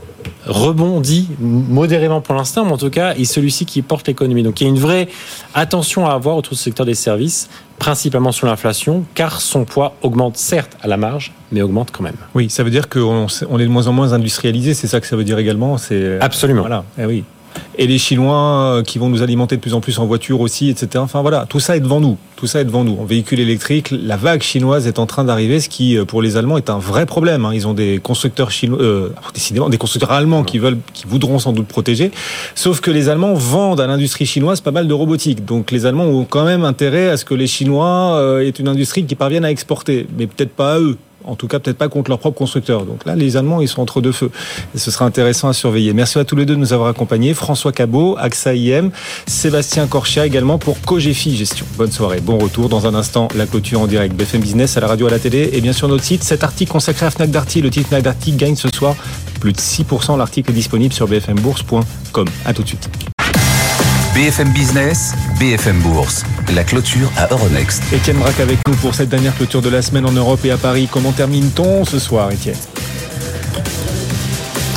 [0.45, 4.43] rebondit modérément pour l'instant, mais en tout cas, est celui-ci qui porte l'économie.
[4.43, 5.08] Donc il y a une vraie
[5.53, 7.49] attention à avoir autour du secteur des services,
[7.80, 12.15] principalement sur l'inflation, car son poids augmente certes à la marge, mais augmente quand même.
[12.36, 15.15] Oui, ça veut dire qu'on est de moins en moins industrialisé, c'est ça que ça
[15.15, 15.77] veut dire également.
[15.77, 16.62] C'est Absolument.
[16.62, 17.23] Voilà, eh oui.
[17.78, 20.70] Et les Chinois euh, qui vont nous alimenter de plus en plus en voiture aussi,
[20.70, 20.89] etc.
[20.98, 22.17] Enfin voilà, tout ça est devant nous.
[22.36, 22.98] Tout ça est devant nous.
[23.00, 26.38] En véhicule électrique, la vague chinoise est en train d'arriver, ce qui, euh, pour les
[26.38, 27.46] Allemands, est un vrai problème.
[27.46, 27.52] hein.
[27.54, 31.54] Ils ont des constructeurs chinois, euh, décidément, des constructeurs allemands qui veulent, qui voudront sans
[31.54, 32.12] doute protéger.
[32.56, 35.46] Sauf que les Allemands vendent à l'industrie chinoise pas mal de robotique.
[35.46, 39.06] Donc les Allemands ont quand même intérêt à ce que les Chinois aient une industrie
[39.06, 40.98] qui parvienne à exporter, mais peut-être pas à eux.
[41.28, 42.86] En tout cas, peut-être pas contre leurs propres constructeurs.
[42.86, 44.32] Donc là, les Allemands, ils sont entre deux feux.
[44.76, 45.94] Ce sera intéressant à surveiller.
[45.94, 47.34] Merci à tous les deux de nous avoir accompagnés.
[47.34, 48.92] François Cabot, AXA IM,
[49.26, 51.66] Sébastien Corchia également pour Cogefi Gestion.
[51.78, 52.70] Bonne soirée, bon retour.
[52.70, 55.50] Dans un instant, la clôture en direct BFM Business à la radio, à la télé
[55.54, 56.24] et bien sûr notre site.
[56.24, 58.96] Cet article consacré à Fnac Darty, le titre Fnac Darty gagne ce soir
[59.40, 60.18] plus de 6%.
[60.18, 62.28] L'article est disponible sur bfmbourse.com.
[62.46, 62.90] À tout de suite.
[64.17, 66.25] BFM Business, BFM Bourse.
[66.56, 67.84] La clôture à Euronext.
[67.93, 70.58] Étienne Braque avec nous pour cette dernière clôture de la semaine en Europe et à
[70.58, 70.89] Paris.
[70.91, 72.56] Comment termine-t-on ce soir, Étienne?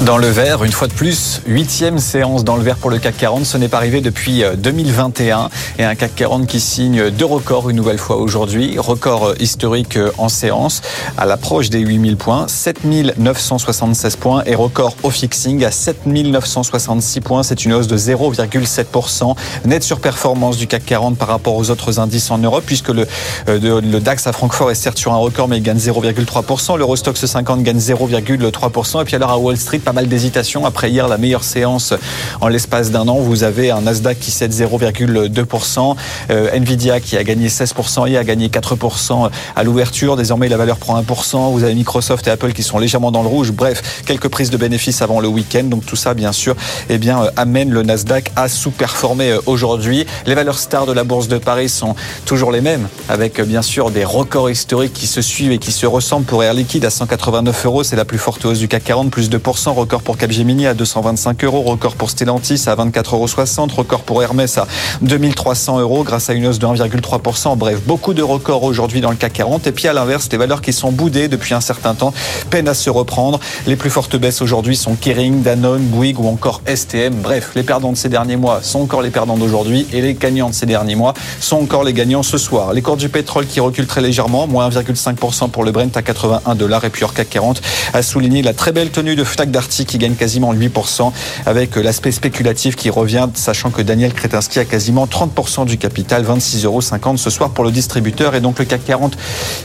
[0.07, 3.19] Dans le vert, une fois de plus, huitième séance dans le vert pour le CAC
[3.19, 3.45] 40.
[3.45, 5.41] Ce n'est pas arrivé depuis 2021.
[5.41, 8.79] Euh, Et un CAC 40 qui signe deux records une nouvelle fois aujourd'hui.
[8.79, 10.81] Record euh, historique euh, en séance
[11.18, 12.49] à l'approche des 8000 points.
[12.49, 17.43] 7976 points et record au fixing à 7966 points.
[17.43, 19.37] C'est une hausse de 0,7%.
[19.66, 23.07] Net surperformance du CAC 40 par rapport aux autres indices en Europe puisque le,
[23.47, 26.79] le DAX à Francfort est certes sur un record mais il gagne 0,3%.
[26.79, 29.03] L'Eurostox 50 gagne 0,3%.
[29.03, 30.66] Et puis alors à Wall Street, pas mal d'hésitation.
[30.66, 31.95] Après hier, la meilleure séance
[32.41, 33.16] en l'espace d'un an.
[33.16, 35.97] Vous avez un Nasdaq qui cède 0,2%.
[36.30, 40.14] Euh, Nvidia qui a gagné 16% et a gagné 4% à l'ouverture.
[40.14, 41.51] Désormais, la valeur prend 1%.
[41.51, 43.51] Vous avez Microsoft et Apple qui sont légèrement dans le rouge.
[43.51, 45.64] Bref, quelques prises de bénéfices avant le week-end.
[45.64, 46.55] Donc tout ça, bien sûr,
[46.88, 50.07] eh bien, euh, amène le Nasdaq à sous-performer euh, aujourd'hui.
[50.24, 53.91] Les valeurs stars de la Bourse de Paris sont toujours les mêmes, avec bien sûr
[53.91, 57.66] des records historiques qui se suivent et qui se ressemblent pour Air Liquide à 189
[57.66, 57.82] euros.
[57.82, 61.43] C'est la plus forte hausse du CAC 40, plus 2% record pour Capgemini à 225
[61.45, 64.66] euros, record pour Stellantis à 24,60 euros, record pour Hermès à
[65.01, 67.57] 2300 euros grâce à une hausse de 1,3%.
[67.57, 69.66] Bref, beaucoup de records aujourd'hui dans le CAC 40.
[69.66, 72.12] Et puis à l'inverse, les valeurs qui sont boudées depuis un certain temps
[72.51, 73.41] peinent à se reprendre.
[73.66, 77.14] Les plus fortes baisses aujourd'hui sont Kering, Danone, Bouygues ou encore STM.
[77.14, 80.51] Bref, les perdants de ces derniers mois sont encore les perdants d'aujourd'hui et les gagnants
[80.51, 82.74] de ces derniers mois sont encore les gagnants ce soir.
[82.74, 86.55] Les cours du pétrole qui reculent très légèrement, moins 1,5% pour le Brent à 81
[86.55, 87.62] dollars et puis hors CAC 40
[87.95, 91.13] a souligné la très belle tenue de Fnac Qui gagne quasiment 8%
[91.47, 96.65] avec l'aspect spéculatif qui revient, sachant que Daniel Kretinsky a quasiment 30% du capital, 26,50
[96.65, 96.81] euros
[97.17, 98.35] ce soir pour le distributeur.
[98.35, 99.17] Et donc le CAC 40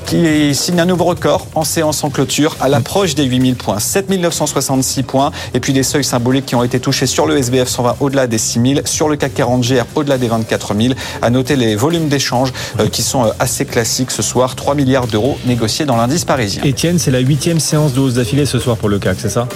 [0.05, 5.03] qui signe un nouveau record en séance en clôture à l'approche des 8000 points, 7966
[5.03, 5.31] points.
[5.53, 8.37] Et puis des seuils symboliques qui ont été touchés sur le SBF 120 au-delà des
[8.37, 10.93] 6000, sur le CAC 40 GR au-delà des 24 000.
[11.21, 15.07] À noter les volumes d'échanges euh, qui sont euh, assez classiques ce soir, 3 milliards
[15.07, 16.63] d'euros négociés dans l'indice parisien.
[16.63, 19.47] Étienne, c'est la huitième séance de hausse d'affilée ce soir pour le CAC, c'est ça?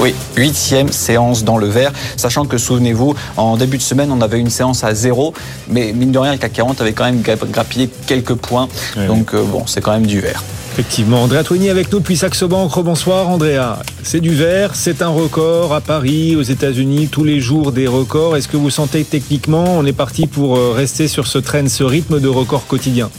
[0.00, 4.40] Oui, huitième séance dans le vert, sachant que souvenez-vous, en début de semaine, on avait
[4.40, 5.34] une séance à zéro,
[5.68, 9.34] mais mine de rien, le CAC 40 avait quand même grappillé quelques points, oui, donc
[9.34, 10.42] euh, bon, c'est quand même du vert.
[10.72, 12.78] Effectivement, Andrea Twigny avec nous depuis Saxo Bank.
[12.78, 13.80] Bonsoir Andrea.
[14.02, 18.36] C'est du vert, c'est un record à Paris, aux États-Unis, tous les jours des records.
[18.36, 22.20] Est-ce que vous sentez techniquement, on est parti pour rester sur ce train, ce rythme
[22.20, 23.10] de record quotidien?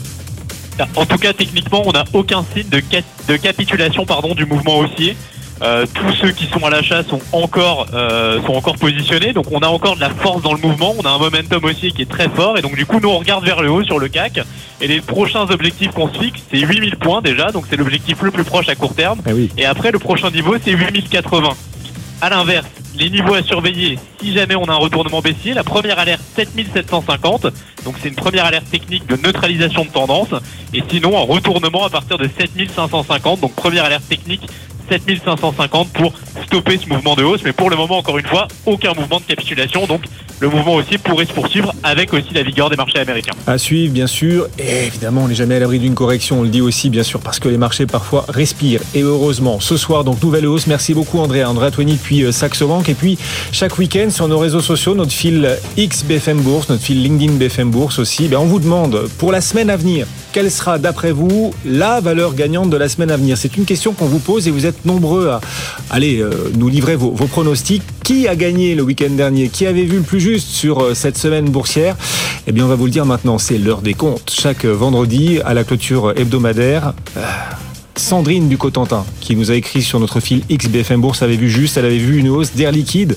[0.96, 2.82] En tout cas, techniquement, on n'a aucun signe de,
[3.28, 5.14] de capitulation pardon, du mouvement haussier.
[5.62, 9.60] Euh, tous ceux qui sont à l'achat sont encore euh, sont encore positionnés, donc on
[9.60, 12.10] a encore de la force dans le mouvement, on a un momentum aussi qui est
[12.10, 14.40] très fort, et donc du coup nous on regarde vers le haut sur le CAC,
[14.80, 18.32] et les prochains objectifs qu'on se fixe c'est 8000 points déjà, donc c'est l'objectif le
[18.32, 19.50] plus proche à court terme, Eh oui.
[19.56, 21.50] et après le prochain niveau c'est 8080.
[22.20, 25.98] À l'inverse, les niveaux à surveiller si jamais on a un retournement baissier, la première
[26.00, 27.46] alerte 7750,
[27.84, 30.28] donc c'est une première alerte technique de neutralisation de tendance,
[30.74, 34.42] et sinon un retournement à partir de 7550, donc première alerte technique
[34.88, 36.12] 7550 pour
[36.44, 37.42] stopper ce mouvement de hausse.
[37.44, 39.86] Mais pour le moment, encore une fois, aucun mouvement de capitulation.
[39.86, 40.02] Donc
[40.40, 43.32] le mouvement aussi pourrait se poursuivre avec aussi la vigueur des marchés américains.
[43.46, 44.48] À suivre, bien sûr.
[44.58, 46.40] Et évidemment, on n'est jamais à l'abri d'une correction.
[46.40, 48.80] On le dit aussi, bien sûr, parce que les marchés parfois respirent.
[48.94, 50.66] Et heureusement, ce soir, donc nouvelle hausse.
[50.66, 51.44] Merci beaucoup, André.
[51.44, 52.88] André Tony depuis euh, Saxo Bank.
[52.88, 53.18] Et puis,
[53.52, 57.70] chaque week-end, sur nos réseaux sociaux, notre fil X BFM Bourse, notre fil LinkedIn BFM
[57.70, 61.52] Bourse aussi, ben, on vous demande pour la semaine à venir, quelle sera, d'après vous,
[61.64, 63.36] la valeur gagnante de la semaine à venir?
[63.36, 65.40] C'est une question qu'on vous pose et vous êtes nombreux à
[65.90, 67.82] aller euh, nous livrer vos, vos, pronostics.
[68.02, 69.48] Qui a gagné le week-end dernier?
[69.48, 71.96] Qui avait vu le plus juste sur euh, cette semaine boursière?
[72.46, 74.32] Eh bien, on va vous le dire maintenant, c'est l'heure des comptes.
[74.36, 76.94] Chaque vendredi, à la clôture hebdomadaire.
[77.16, 77.20] Euh,
[78.02, 81.76] Sandrine du Cotentin, qui nous a écrit sur notre fil XBFM Bourse, avait vu juste,
[81.76, 83.16] elle avait vu une hausse d'air liquide.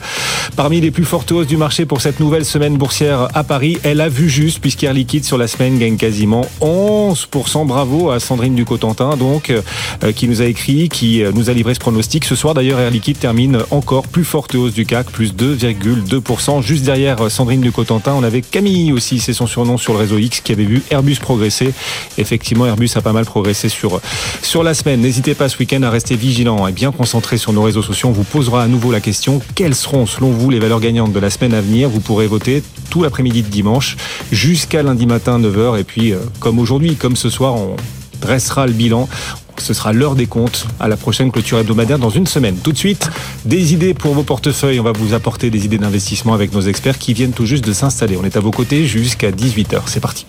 [0.56, 4.00] Parmi les plus fortes hausses du marché pour cette nouvelle semaine boursière à Paris, elle
[4.00, 7.66] a vu juste, puisqu'Air Liquide sur la semaine gagne quasiment 11%.
[7.66, 11.74] Bravo à Sandrine du Cotentin, donc, euh, qui nous a écrit, qui nous a livré
[11.74, 12.24] ce pronostic.
[12.24, 16.62] Ce soir, d'ailleurs, Air Liquide termine encore plus forte hausse du CAC, plus 2,2%.
[16.62, 20.20] Juste derrière Sandrine du Cotentin, on avait Camille aussi, c'est son surnom sur le réseau
[20.20, 21.74] X, qui avait vu Airbus progresser.
[22.20, 24.00] Effectivement, Airbus a pas mal progressé sur,
[24.44, 25.02] sur la semaine.
[25.02, 28.10] N'hésitez pas ce week-end à rester vigilant et bien concentré sur nos réseaux sociaux.
[28.10, 31.20] On vous posera à nouveau la question quelles seront selon vous les valeurs gagnantes de
[31.20, 31.90] la semaine à venir?
[31.90, 32.62] Vous pourrez voter
[32.92, 33.98] tout l'après-midi de dimanche
[34.32, 35.80] jusqu'à lundi matin 9h.
[35.80, 37.76] Et puis, euh, comme aujourd'hui, comme ce soir, on
[38.22, 39.10] dressera le bilan.
[39.58, 42.58] Ce sera l'heure des comptes à la prochaine clôture hebdomadaire dans une semaine.
[42.58, 43.10] Tout de suite,
[43.46, 44.80] des idées pour vos portefeuilles.
[44.80, 47.74] On va vous apporter des idées d'investissement avec nos experts qui viennent tout juste de
[47.74, 48.18] s'installer.
[48.22, 49.82] On est à vos côtés jusqu'à 18h.
[49.88, 50.28] C'est parti.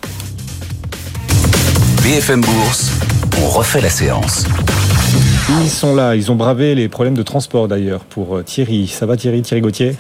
[2.07, 2.93] BFM Bourse,
[3.43, 4.45] on refait la séance.
[5.61, 8.87] Ils sont là, ils ont bravé les problèmes de transport d'ailleurs pour Thierry.
[8.87, 9.97] Ça va Thierry, Thierry Gauthier?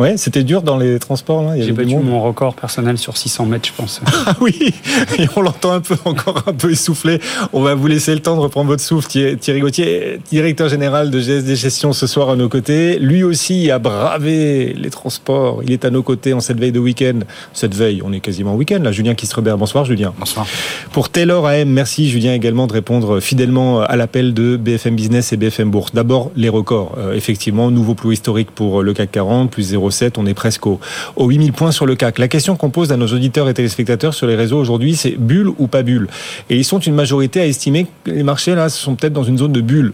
[0.00, 1.42] Ouais, c'était dur dans les transports.
[1.42, 1.60] là.
[1.60, 2.06] J'ai battu monde.
[2.06, 4.00] mon record personnel sur 600 mètres, je pense.
[4.26, 4.72] Ah oui,
[5.18, 7.20] et on l'entend un peu encore un peu essoufflé.
[7.52, 9.08] On va vous laisser le temps de reprendre votre souffle.
[9.08, 12.98] Thierry Gauthier, directeur général de GSD Gestion ce soir à nos côtés.
[12.98, 15.62] Lui aussi a bravé les transports.
[15.64, 17.20] Il est à nos côtés en cette veille de week-end.
[17.52, 18.92] Cette veille, on est quasiment en week-end là.
[18.92, 20.14] Julien Kistrebert, bonsoir Julien.
[20.18, 20.46] Bonsoir.
[20.92, 25.36] Pour Taylor AM, merci Julien également de répondre fidèlement à l'appel de BFM Business et
[25.36, 25.92] BFM Bourse.
[25.92, 26.96] D'abord les records.
[26.98, 30.12] Euh, effectivement, nouveau plus historique pour le CAC 40, plus 0,7.
[30.16, 30.80] On est presque au,
[31.16, 32.18] aux 8000 points sur le CAC.
[32.18, 35.50] La question qu'on pose à nos auditeurs et téléspectateurs sur les réseaux aujourd'hui, c'est bulle
[35.58, 36.08] ou pas bulle?
[36.48, 39.38] Et ils sont une majorité à estimer que les marchés là sont peut-être dans une
[39.38, 39.92] zone de bulle.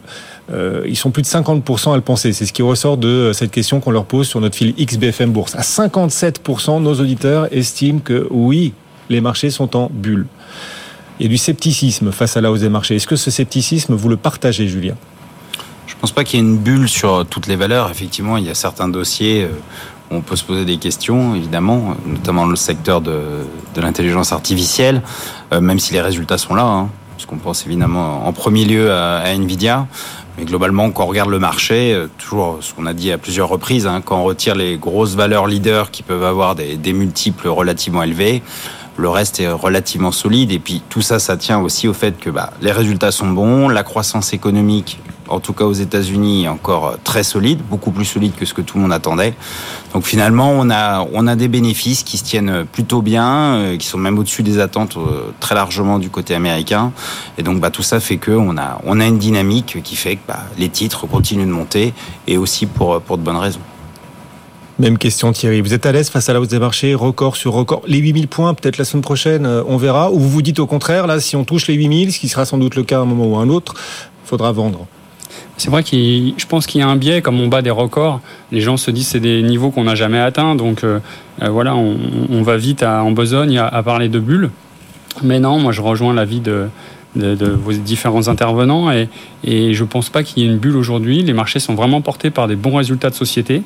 [0.53, 2.33] Euh, ils sont plus de 50% à le penser.
[2.33, 5.55] C'est ce qui ressort de cette question qu'on leur pose sur notre fil XBFM Bourse.
[5.55, 8.73] À 57%, nos auditeurs estiment que oui,
[9.11, 10.27] les marchés sont en bulle.
[11.19, 12.97] Il y a du scepticisme face à la hausse des marchés.
[12.97, 14.95] Est-ce que ce scepticisme, vous le partagez, Julien?
[15.97, 17.91] Je pense pas qu'il y ait une bulle sur toutes les valeurs.
[17.91, 19.49] Effectivement, il y a certains dossiers euh,
[20.11, 23.17] où on peut se poser des questions, évidemment, notamment le secteur de,
[23.77, 25.01] l'intelligence artificielle,
[25.53, 26.65] euh, même si les résultats sont là.
[26.65, 29.87] Hein, parce qu'on pense évidemment en premier lieu à, Nvidia.
[30.37, 33.49] Mais globalement, quand on regarde le marché, euh, toujours ce qu'on a dit à plusieurs
[33.49, 37.49] reprises, hein, quand on retire les grosses valeurs leaders qui peuvent avoir des, des multiples
[37.49, 38.43] relativement élevés,
[38.99, 40.53] le reste est relativement solide.
[40.53, 43.71] Et puis tout ça, ça tient aussi au fait que bah, les résultats sont bons,
[43.71, 44.99] la croissance économique,
[45.29, 48.63] en tout cas aux États-Unis, encore euh, très solide, beaucoup plus solide que ce que
[48.63, 49.35] tout le monde attendait.
[49.93, 54.19] Donc finalement, on a, des bénéfices qui se tiennent plutôt bien, euh, qui sont même
[54.19, 56.93] au-dessus des attentes euh, très largement du côté américain.
[57.39, 60.69] Et donc bah, tout ça fait qu'on a, une dynamique qui fait que bah, les
[60.69, 61.93] titres continuent de monter
[62.27, 63.61] et aussi pour, de bonnes raisons.
[64.79, 65.63] Même question Thierry.
[65.63, 67.81] Vous êtes à l'aise face à la hausse des marchés, record sur record?
[67.87, 70.11] Les 8000 points, peut-être la semaine prochaine, euh, on verra.
[70.11, 72.45] Ou vous vous dites au contraire, là, si on touche les 8000, ce qui sera
[72.45, 73.75] sans doute le cas à un moment ou à un autre,
[74.27, 74.87] faudra vendre.
[75.59, 78.21] C'est vrai qu'il, je pense qu'il y a un biais, comme on bat des records,
[78.53, 80.99] les gens se disent c'est des niveaux qu'on n'a jamais atteints, donc euh,
[81.43, 84.51] euh, voilà, on, va vite à- en besogne à, à parler de bulles.
[85.23, 86.67] Mais non, moi je rejoins l'avis de,
[87.17, 89.09] de, vos différents intervenants et,
[89.45, 91.23] et je pense pas qu'il y ait une bulle aujourd'hui.
[91.23, 93.63] Les marchés sont vraiment portés par des bons résultats de société.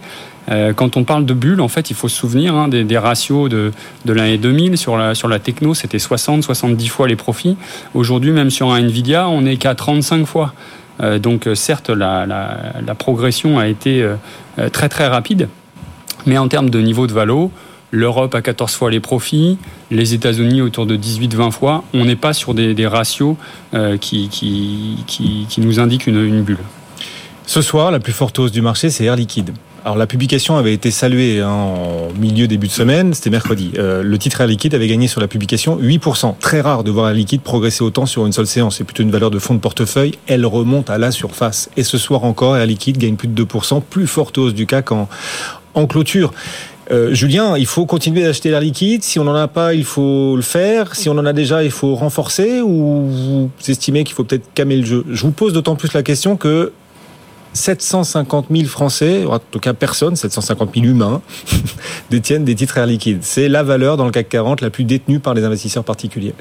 [0.51, 3.49] Euh, quand on parle de bulle, en fait, il faut se souvenir hein, des, ratios
[3.49, 3.73] de,
[4.05, 7.57] de l'année 2000 sur la, sur la techno, c'était 60-70 fois les profits.
[7.95, 10.55] Aujourd'hui, même sur un Nvidia, on n'est qu'à 35 fois.
[11.03, 12.27] Euh, donc euh, certes, la,
[12.99, 15.49] progression a été euh, très très rapide,
[16.27, 17.51] mais en termes de niveau de valo,
[17.91, 19.59] l'Europe à 14 fois les profits,
[19.91, 23.37] les États-Unis autour de 18-20 fois, on n'est pas sur des, ratios
[24.01, 26.59] qui nous indiquent une, une bulle.
[27.47, 29.51] Ce soir, la plus forte hausse du marché, c'est Air Liquide.
[29.85, 33.73] Alors la publication avait été saluée hein, en milieu début de semaine, c'était mercredi.
[33.79, 36.35] Euh, le titre Air Liquide avait gagné sur la publication 8%.
[36.39, 38.77] Très rare de voir Air Liquide progresser autant sur une seule séance.
[38.77, 40.13] C'est plutôt une valeur de fonds de portefeuille.
[40.27, 41.71] Elle remonte à la surface.
[41.77, 43.81] Et ce soir encore, Air Liquide gagne plus de 2%.
[43.89, 46.33] Plus forte hausse du CAC en clôture.
[46.91, 49.05] Euh, Julien, il faut continuer d'acheter l'air liquide.
[49.05, 50.97] Si on n'en a pas, il faut le faire.
[50.97, 52.61] Si on en a déjà, il faut renforcer.
[52.61, 55.05] Ou vous estimez qu'il faut peut-être calmer le jeu?
[55.09, 56.73] Je vous pose d'autant plus la question que
[57.53, 61.21] 750 000 Français, en tout cas personne, 750 000 humains,
[62.11, 63.19] détiennent des titres Air Liquide.
[63.23, 66.35] C'est la valeur dans le CAC 40 la plus détenue par les investisseurs particuliers.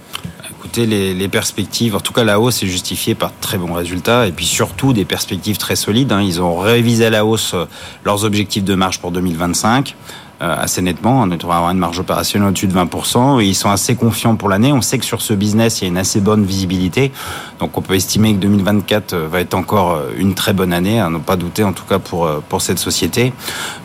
[0.50, 4.28] Écoutez, les, perspectives, en tout cas la hausse est justifiée par de très bons résultats
[4.28, 6.12] et puis surtout des perspectives très solides.
[6.12, 6.22] hein.
[6.22, 7.66] Ils ont révisé à la hausse euh,
[8.04, 11.22] leurs objectifs de marge pour 2025 euh, assez nettement.
[11.22, 13.42] On devrait avoir une marge opérationnelle au-dessus de 20%.
[13.42, 14.72] Et ils sont assez confiants pour l'année.
[14.72, 17.12] On sait que sur ce business, il y a une assez bonne visibilité.
[17.60, 21.00] Donc on peut estimer que 2024 euh, va être encore euh, une très bonne année,
[21.00, 23.34] à ne pas douter en tout cas pour, euh, pour cette société.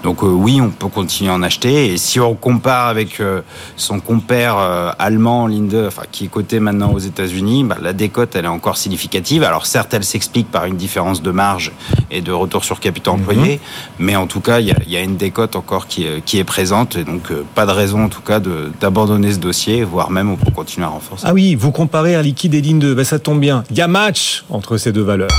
[0.02, 1.92] Donc euh, oui, on peut continuer à en acheter.
[1.92, 3.40] Et si on compare avec euh,
[3.76, 8.36] son compère euh, allemand, Linde, enfin, qui est coté maintenant aux États-Unis, bah, la décote,
[8.36, 9.42] elle est encore significative.
[9.42, 11.72] Alors certes, elle s'explique par une différence de marge
[12.11, 13.61] et de retour sur capital employé,
[13.98, 16.43] mais en tout cas, il y a, y a une décote encore qui, qui est
[16.45, 16.97] présente.
[16.97, 20.36] Et donc, euh, pas de raison en tout cas de- d'abandonner ce dossier, voire même
[20.36, 21.24] peut continuer à renforcer.
[21.28, 23.64] Ah oui, vous comparez Air Liquide et Ligne 2, ben ça tombe bien.
[23.70, 25.30] Il y a match entre ces deux valeurs.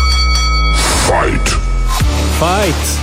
[2.39, 2.99] Fight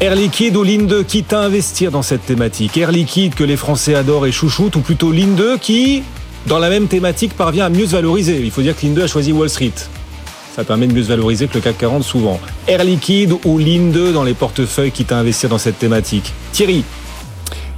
[0.00, 2.76] Air Liquide ou Ligne 2, quitte à investir dans cette thématique?
[2.76, 6.02] Air Liquide que les Français adorent et chouchoutent, ou plutôt Ligne 2 qui,
[6.46, 8.40] dans la même thématique, parvient à mieux se valoriser?
[8.42, 9.72] Il faut dire que Ligne 2 a choisi Wall Street.
[10.56, 12.40] Ça permet de mieux se valoriser que le CAC 40 souvent.
[12.66, 16.32] Air Liquide ou Ligne 2 dans les portefeuilles, quitte à investir dans cette thématique?
[16.52, 16.84] Thierry,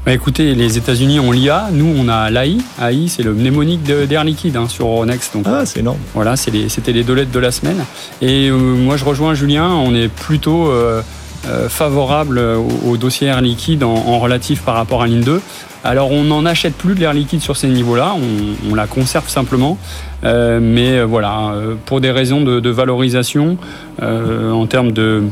[0.05, 2.59] Bah, écoutez, les États-Unis ont l'IA, nous on a l'AI.
[2.79, 5.33] AI, c'est le mnémonique d'Air Liquide hein, sur Euronext.
[5.33, 5.99] Donc ah, c'est énorme.
[6.13, 7.83] Voilà, c'était les deux lettres de la semaine.
[8.21, 9.69] Et euh, moi, je rejoins Julien.
[9.69, 11.01] On est plutôt euh,
[11.47, 15.41] euh, favorable au, au dossier Air Liquide en, en relatif par rapport à Ligne 2.
[15.85, 18.15] Alors, on n'en achète plus de l'air liquide sur ces niveaux-là.
[18.17, 19.79] On, on la conserve simplement.
[20.25, 23.59] Euh, mais euh, voilà, euh, pour des raisons de, de valorisation,
[24.03, 25.25] euh, en termes de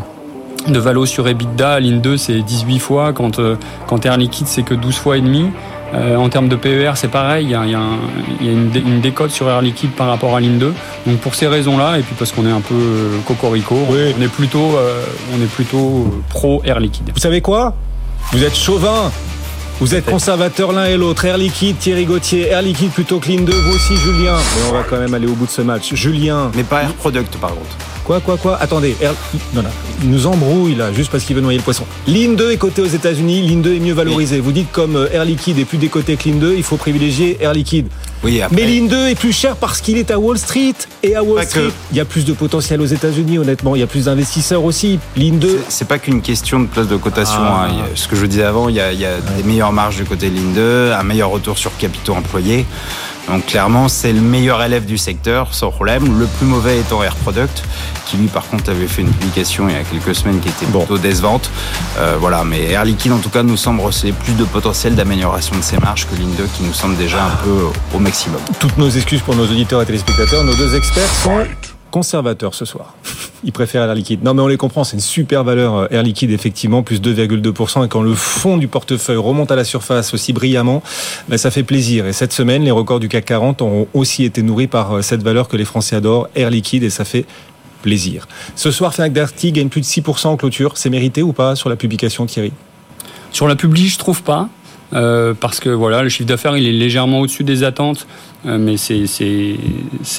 [0.69, 1.81] de valo sur EBITDA.
[1.81, 3.13] Ligne 2, c'est 18 fois.
[3.13, 3.41] Quand,
[3.87, 5.51] quand Air Liquide, c'est que 12 fois et demi.
[5.95, 9.31] en termes de PER, c'est pareil, il y a, il y a, une, une, décote
[9.31, 10.73] sur Air Liquide par rapport à Ligne 2.
[11.07, 12.75] Donc pour ces raisons-là, et puis parce qu'on est un peu
[13.27, 14.15] cocorico, oui.
[14.19, 14.79] on est plutôt,
[15.35, 17.11] on est plutôt pro Air Liquide.
[17.15, 17.75] Vous savez quoi?
[18.33, 19.11] Vous êtes chauvin
[19.83, 21.25] vous êtes conservateur l'un et l'autre.
[21.25, 22.47] Air Liquide, Thierry Gauthier.
[22.47, 23.53] Air Liquide plutôt clean 2.
[23.53, 24.37] Vous aussi, Julien.
[24.37, 25.93] Mais on va quand même aller au bout de ce match.
[25.95, 26.53] Julien.
[26.55, 27.77] Mais pas Air Product, par contre.
[28.05, 28.97] Quoi, quoi, quoi Attendez,
[29.55, 29.69] non, non,
[30.03, 31.85] il nous embrouille là, juste parce qu'il veut noyer le poisson.
[32.07, 34.41] Ligne 2 est cotée aux États-Unis, ligne 2 est mieux valorisée.
[34.41, 37.39] Vous dites comme euh, Air Liquide est plus décoté que Ligne 2, il faut privilégier
[37.41, 37.87] Air Liquide.
[38.25, 40.75] Oui, Mais Ligne 2 est plus cher parce qu'il est à Wall Street.
[41.03, 43.75] Et à Wall Street, il y a plus de potentiel aux États-Unis, honnêtement.
[43.75, 45.01] Il y a plus d'investisseurs aussi.
[45.17, 45.61] Ligne 2.
[45.69, 47.41] C'est pas qu'une question de place de cotation.
[47.41, 47.69] Ah.
[47.69, 47.85] Hein.
[47.95, 50.05] Ce que je disais avant, il y a, il y a des meilleures marges du
[50.05, 52.65] côté de Ligne 2, un meilleur retour sur capitaux employés.
[53.29, 56.19] Donc clairement, c'est le meilleur élève du secteur, sans problème.
[56.19, 57.63] Le plus mauvais étant Air Product,
[58.07, 60.67] qui lui par contre avait fait une publication il y a quelques semaines qui était
[60.67, 61.51] plutôt décevante.
[61.99, 65.57] Euh, voilà, mais Air Liquide en tout cas nous semble receler plus de potentiel d'amélioration
[65.57, 68.41] de ses marges que Ligne 2 qui nous semble déjà un peu au maximum.
[68.59, 71.45] Toutes nos excuses pour nos auditeurs et téléspectateurs, nos deux experts sont
[71.93, 72.95] conservateurs ce soir.
[73.45, 74.25] Ils préfèrent Air Liquide.
[74.25, 77.85] Non, mais on les comprend, c'est une super valeur euh, Air Liquide, effectivement, plus 2,2%.
[77.85, 80.83] Et quand le fond du portefeuille remonte à la surface aussi brillamment,
[81.29, 82.07] ben, ça fait plaisir.
[82.07, 85.23] Et cette semaine, les records du CAC 40 ont aussi été nourris par euh, cette
[85.23, 87.27] valeur que les Français adorent, Air Liquide, et ça fait
[87.83, 88.27] plaisir.
[88.57, 90.77] Ce soir, Fnac Darty gagne plus de 6% en clôture.
[90.77, 92.53] C'est mérité ou pas sur la publication, Thierry?
[93.33, 94.49] Sur la publi, je trouve pas.
[94.95, 98.07] Euh, parce que voilà, le chiffre d'affaires il est légèrement au-dessus des attentes,
[98.45, 99.07] mais c'est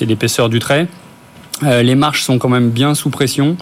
[0.01, 0.87] l'épaisseur du trait.
[1.65, 3.57] Euh, les marges sont quand même bien sous pression.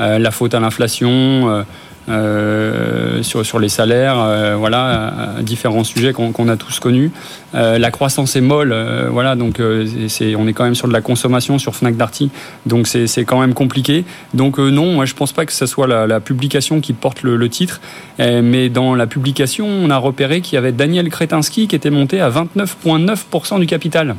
[0.00, 1.64] Euh, la faute à l'inflation,
[2.08, 7.10] euh, sur, les salaires, voilà, différents sujets qu'on a tous connus.
[7.54, 8.72] la croissance est molle,
[9.10, 9.60] voilà, donc
[10.06, 12.30] c'est on est quand même sur de la consommation sur Fnac Darty,
[12.64, 14.04] donc c'est quand même compliqué.
[14.34, 17.48] Donc non, moi je pense pas que ce soit la, publication qui porte le, le
[17.48, 17.80] titre,
[18.20, 22.20] mais dans la publication, on a repéré qu'il y avait Daniel Kretinsky qui était monté
[22.20, 24.14] à 29,9% du capital.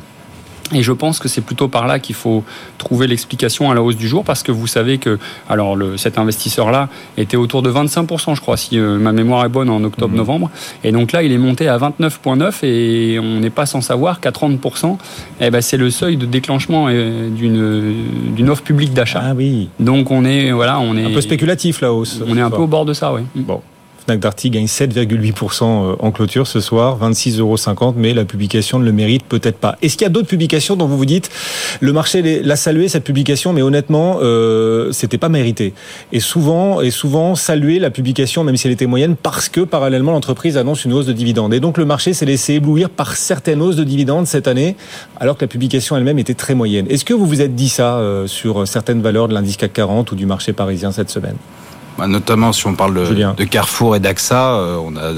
[0.72, 2.44] Et je pense que c'est plutôt par là qu'il faut
[2.76, 6.18] trouver l'explication à la hausse du jour, parce que vous savez que alors le, cet
[6.18, 10.46] investisseur-là était autour de 25%, je crois, si euh, ma mémoire est bonne, en octobre-novembre.
[10.46, 10.88] Mhm.
[10.88, 14.30] Et donc là, il est monté à 29,9 et on n'est pas sans savoir qu'à
[14.30, 14.98] 30%,
[15.40, 19.22] eh ben, c'est le seuil de déclenchement euh, d'une d'une offre publique d'achat.
[19.24, 19.68] Ah oui.
[19.80, 22.20] Donc on est voilà, on est un peu spéculatif la hausse.
[22.26, 23.22] On est un peu au bord de ça, oui.
[23.34, 23.60] Bon.
[24.08, 28.84] Fnac Darty gagne 7,8% euh, en clôture ce soir, 26,50 euros, mais la publication ne
[28.86, 29.76] le mérite peut-être pas.
[29.82, 31.30] Est-ce qu'il y a d'autres publications dont vous vous dites
[31.80, 35.74] le marché l'a salué cette publication, mais honnêtement, euh, c'était pas mérité?
[36.10, 40.12] Et souvent, et souvent saluer la publication, même si elle était moyenne, parce que parallèlement
[40.12, 41.52] l'entreprise annonce une hausse de dividendes.
[41.52, 44.74] Et donc le marché s'est laissé éblouir par certaines hausses de dividendes cette année,
[45.20, 46.86] alors que la publication elle-même était très moyenne.
[46.88, 50.12] Est-ce que vous vous êtes dit ça euh, sur certaines valeurs de l'indice CAC 40
[50.12, 51.36] ou du marché parisien cette semaine?
[51.98, 55.12] Bah, notamment si on parle de, Carrefour et d'AXA, euh, on a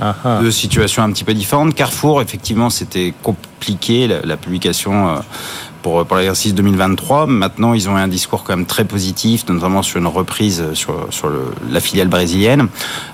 [0.00, 0.38] ah, ah.
[0.42, 1.76] deux situations un petit peu différentes.
[1.76, 5.18] Carrefour, effectivement, c'était compliqué la, publication euh,
[5.82, 7.26] pour, pour l'exercice 2023.
[7.26, 11.28] Maintenant, ils ont un discours quand même très positif, notamment sur une reprise sur, sur
[11.28, 12.66] le, la filiale brésilienne.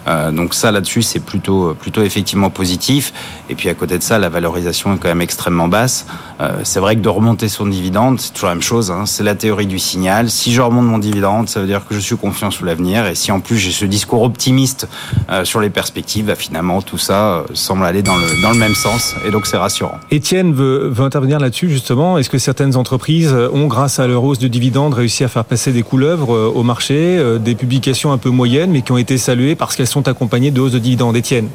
[0.09, 3.13] Euh, donc ça, là-dessus, c'est plutôt, plutôt effectivement positif.
[3.51, 6.07] Et puis à côté de ça, la valorisation est quand même extrêmement basse.
[6.41, 8.91] Euh, c'est vrai que de remonter son dividende, c'est toujours la même chose.
[8.91, 9.05] Hein.
[9.07, 10.31] C'est la théorie du signal.
[10.31, 13.07] Si je remonte mon dividende, ça veut dire que je suis confiant sous l'avenir.
[13.07, 14.89] Et si en plus j'ai ce discours optimiste
[15.31, 18.59] euh, sur les perspectives, bah, finalement, tout ça euh, semble aller dans le, dans le
[18.59, 19.15] même sens.
[19.27, 19.99] Et donc c'est rassurant.
[20.11, 22.19] Étienne veut, intervenir là-dessus, justement.
[22.19, 25.73] Est-ce que certaines entreprises ont, grâce à leur hausse de dividendes, réussi à faire passer
[25.73, 29.77] des couleuvres au marché, des publications un peu moyennes, mais qui ont été saluées parce
[29.77, 31.17] qu'elles sont accompagnées de hausses de dividendes?
[31.17, 31.49] Étienne?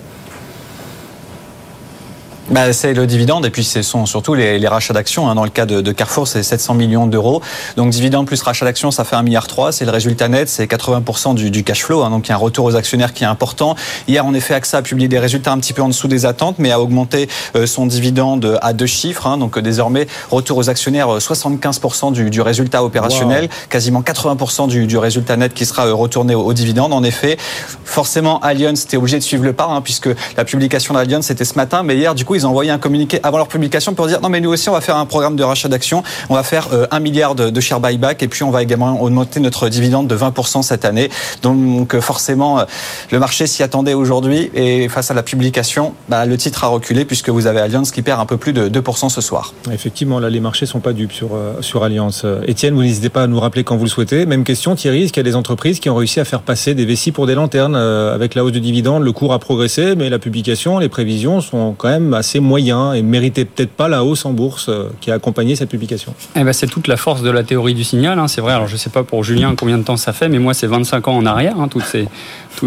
[2.55, 5.29] Bah, C'est le dividende et puis ce sont surtout les, les rachats d'actions.
[5.29, 5.35] Hein.
[5.35, 7.41] Dans le cas de, de Carrefour, c'est 700 millions d'euros.
[7.75, 9.47] Donc dividende plus rachat d'actions, ça fait 1,3 milliard.
[9.71, 12.01] C'est le résultat net, c'est 80% du, du, cash flow.
[12.01, 12.11] Hein.
[12.11, 13.75] Donc il y a un retour aux actionnaires qui est important.
[14.07, 16.55] Hier, en effet, AXA a publié des résultats un petit peu en dessous des attentes,
[16.57, 17.27] mais a augmenté
[17.57, 19.27] euh, son dividende à deux chiffres.
[19.27, 19.37] Hein.
[19.37, 24.97] Donc désormais, retour aux actionnaires, 75% euh, du, du, résultat opérationnel, quasiment 80% du, du,
[24.97, 26.93] résultat net qui sera euh, retourné au, au dividende.
[26.93, 27.35] En effet,
[27.83, 31.55] forcément, Allianz était obligé de suivre le pas, hein, puisque la publication d'Allianz c'était ce
[31.55, 31.83] matin.
[31.83, 34.29] Mais hier, du coup, ils ont envoyé un communiqué avant leur publication pour dire non
[34.29, 36.87] mais nous aussi on va faire un programme de rachat d'actions, on va faire euh,
[36.91, 40.15] un milliard de, de share buyback et puis on va également augmenter notre dividende de
[40.15, 41.09] 20% cette année.
[41.41, 42.63] Donc euh, forcément euh,
[43.11, 47.05] le marché s'y attendait aujourd'hui et face à la publication, bah, le titre a reculé
[47.05, 49.53] puisque vous avez Allianz qui perd un peu plus de 2% ce soir.
[49.71, 51.29] Effectivement, là les marchés sont pas dupes sur
[51.61, 52.25] sur Allianz.
[52.47, 54.25] Étienne, vous n'hésitez pas à nous rappeler quand vous le souhaitez.
[54.25, 56.73] Même question, Thierry, est-ce qu'il y a des entreprises qui ont réussi à faire passer
[56.73, 60.09] des vessies pour des lanternes avec la hausse de dividendes Le cours a progressé, mais
[60.09, 64.03] la publication, les prévisions sont quand même assez assez moyen et méritait peut-être pas la
[64.03, 67.21] hausse en bourse euh, qui a accompagné cette publication eh ben, C'est toute la force
[67.21, 68.19] de la théorie du signal.
[68.19, 68.27] Hein.
[68.27, 70.39] C'est vrai, alors je ne sais pas pour Julien combien de temps ça fait, mais
[70.39, 72.07] moi c'est 25 ans en arrière, hein, toutes ces,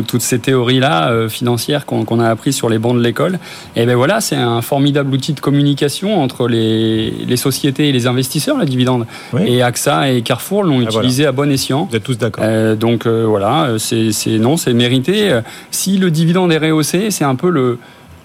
[0.06, 3.38] toutes ces théories-là euh, financières qu'on a apprises sur les bancs de l'école.
[3.76, 8.06] Et ben voilà, c'est un formidable outil de communication entre les, les sociétés et les
[8.06, 9.06] investisseurs, la dividende.
[9.38, 11.88] Et AXA et Carrefour l'ont ah, utilisé à bon escient.
[11.90, 12.44] Vous êtes tous d'accord.
[12.46, 15.38] Euh, donc euh, voilà, c'est non, c'est mérité.
[15.70, 17.78] Si le dividende est rehaussé, c'est un peu le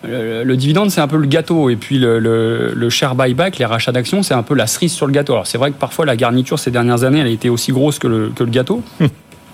[0.04, 1.70] le, dividende, c'est un peu le gâteau.
[1.70, 5.08] Et puis le, le, share buyback, les rachats d'actions, c'est un peu la cerise sur
[5.08, 5.34] le gâteau.
[5.34, 8.00] Alors c'est vrai que parfois la garniture ces dernières années, elle a été aussi grosse
[8.00, 8.84] que le, que gâteau.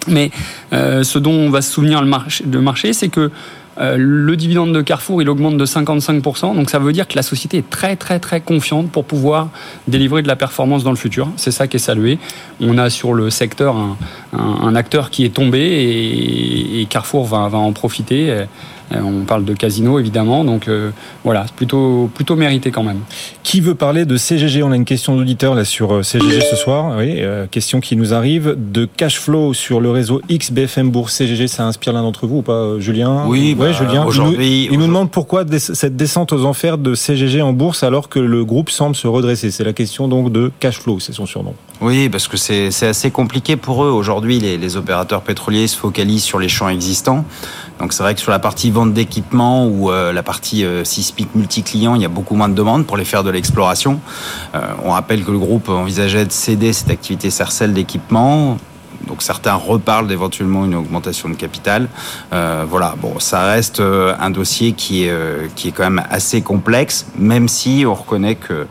[0.07, 0.31] Mais
[0.73, 3.31] euh, ce dont on va se souvenir le marché, marché c'est que
[3.79, 6.55] euh, le dividende de Carrefour, il augmente de 55%.
[6.55, 9.49] Donc ça veut dire que la société est très très très confiante pour pouvoir
[9.87, 11.29] délivrer de la performance dans le futur.
[11.37, 12.17] C'est ça qui est salué.
[12.59, 13.97] On a sur le secteur un,
[14.37, 18.31] un, acteur qui est tombé et, et Carrefour va, va en profiter.
[18.31, 18.45] Euh,
[18.91, 20.91] on parle de casino évidemment, donc euh,
[21.23, 22.99] voilà, plutôt plutôt mérité quand même.
[23.43, 26.55] Qui veut parler de CGG On a une question d'auditeur là sur euh, CGG ce
[26.55, 26.95] soir.
[26.97, 27.21] Oui,
[27.51, 31.47] question qui nous arrive de cash flow sur le réseau XBFM Bourse CGG.
[31.47, 33.25] Ça inspire l'un d'entre vous ou pas, Julien?
[33.27, 34.05] Oui, ouais, bah, Julien.
[34.05, 38.19] Aujourd'hui, il, nous, demande pourquoi cette descente aux enfers de CGG en bourse alors que
[38.19, 39.51] le groupe semble se redresser.
[39.51, 41.53] C'est la question donc de cash flow, c'est son surnom.
[41.81, 43.89] Oui, parce que c'est assez compliqué pour eux.
[43.89, 47.25] Aujourd'hui, les, les opérateurs pétroliers se focalisent sur les champs existants.
[47.79, 51.33] Donc c'est vrai que sur la partie vente d'équipements ou euh, la partie euh, Sismic
[51.33, 54.01] multi-client, il y a beaucoup moins de demandes pour les faire de l'exploration.
[54.53, 58.57] Euh, on rappelle que le groupe envisageait de céder cette activité Cercel d'équipement.
[59.07, 61.87] Donc certains reparlent d'éventuellement une augmentation de capital.
[62.33, 67.07] Euh, voilà, bon, ça reste un dossier qui est qui est quand même assez complexe,
[67.17, 68.67] même si on reconnaît que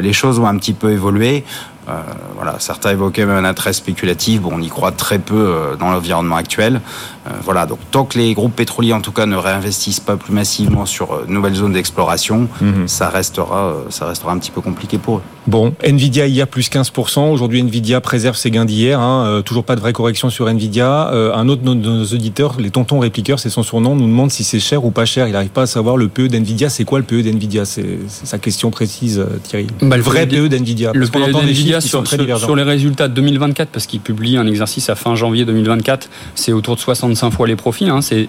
[0.00, 1.44] les choses ont un petit peu évolué.
[1.88, 1.92] Euh,
[2.34, 4.40] voilà, certains évoquaient même un attrait spéculatif.
[4.40, 6.80] Bon, on y croit très peu euh, dans l'environnement actuel.
[7.26, 10.32] Euh, voilà, donc tant que les groupes pétroliers, en tout cas, ne réinvestissent pas plus
[10.32, 12.88] massivement sur de nouvelles zones d'exploration, mhm.
[12.88, 15.22] ça restera, ça restera un petit peu compliqué pour eux.
[15.46, 17.30] Bon, Nvidia hier plus 15%.
[17.30, 19.00] Aujourd'hui, Nvidia préserve ses gains d'hier.
[19.00, 19.42] Hein.
[19.44, 21.10] toujours pas de vraie correction sur Nvidia.
[21.34, 24.60] un autre de nos auditeurs, les tontons répliqueurs, c'est son surnom, nous demande si c'est
[24.60, 25.26] cher ou pas cher.
[25.28, 26.70] Il n'arrive pas à savoir le PE d'Nvidia.
[26.70, 27.64] C'est quoi le PE d'Nvidia?
[27.66, 29.66] C'est sa question précise, Thierry.
[29.82, 30.92] Bah, le vrai PE d'Nvidia.
[30.94, 35.14] Le PE d'Nvidia sur, les résultats de 2024, parce qu'il publie un exercice à fin
[35.14, 37.88] janvier 2024, c'est autour de 65 fois les profits.
[37.88, 38.28] Hein, c'est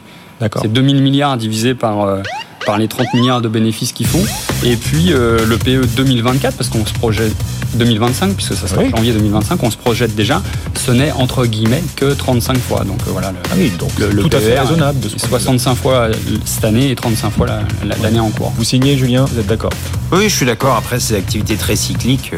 [0.65, 2.21] 2000 milliards divisé par, euh,
[2.65, 4.23] par les 30 milliards de bénéfices qu'ils font.
[4.63, 7.33] Et puis euh, le PE 2024, parce qu'on se projette
[7.75, 10.41] 2025, puisque ça sera janvier 2025, on se projette déjà,
[10.75, 12.83] ce n'est entre guillemets que 35 fois.
[12.83, 14.99] Donc euh, voilà, le, ah oui, donc le, tout à fait raisonnable.
[14.99, 16.09] De 65 fois
[16.45, 17.47] cette année et 35 fois
[18.01, 18.53] l'année en cours.
[18.57, 19.71] Vous signez, Julien Vous êtes d'accord?
[20.11, 20.75] Oui, je suis d'accord.
[20.75, 22.33] Après, c'est activités très cycliques.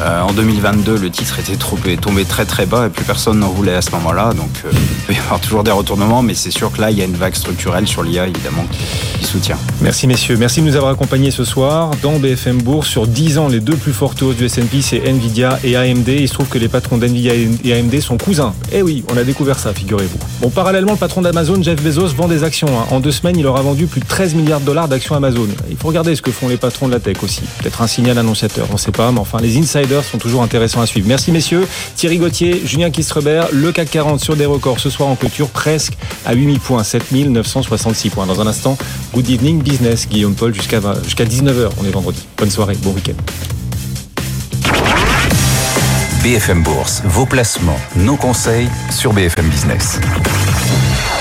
[0.00, 3.50] Euh, en 2022, le titre était trop, tombé très très bas et plus personne n'en
[3.50, 4.32] voulait à ce moment-là.
[4.34, 6.98] Donc euh, il peut y avoir toujours des retournements, mais c'est sûr que là, il
[6.98, 9.53] y a une vague structurelle sur l'IA, évidemment, qui, soutient.
[9.80, 10.36] Merci messieurs.
[10.36, 12.88] Merci de nous avoir accompagnés ce soir dans BFM Bourse.
[12.88, 16.08] Sur 10 ans, les deux plus fortes hausses du S&P, c'est Nvidia et AMD.
[16.08, 18.54] Il se trouve que les patrons d'Nvidia et AMD sont cousins.
[18.72, 20.18] Eh oui, on a découvert ça, figurez-vous.
[20.40, 22.68] Bon, parallèlement, le patron d'Amazon, Jeff Bezos, vend des actions.
[22.68, 22.86] Hein.
[22.90, 25.48] En deux semaines, il aura vendu plus de 13 milliards de dollars d'actions Amazon.
[25.70, 27.42] Il faut regarder ce que font les patrons de la tech aussi.
[27.60, 30.80] Peut-être un signal annonciateur, on ne sait pas, mais enfin, les insiders sont toujours intéressants
[30.80, 31.06] à suivre.
[31.08, 31.66] Merci messieurs.
[31.96, 35.94] Thierry Gauthier, Julien Kistrebert, le CAC 40 sur des records ce soir en clôture presque
[36.24, 38.26] à 8000 points, 7966 points.
[38.26, 38.78] Dans un instant,
[39.12, 41.70] Good Evening Business, Guillaume Paul jusqu'à jusqu'à 19h.
[41.78, 42.26] On est vendredi.
[42.38, 43.12] Bonne soirée, bon week-end.
[46.22, 50.00] BFM Bourse, vos placements, nos conseils sur BFM Business.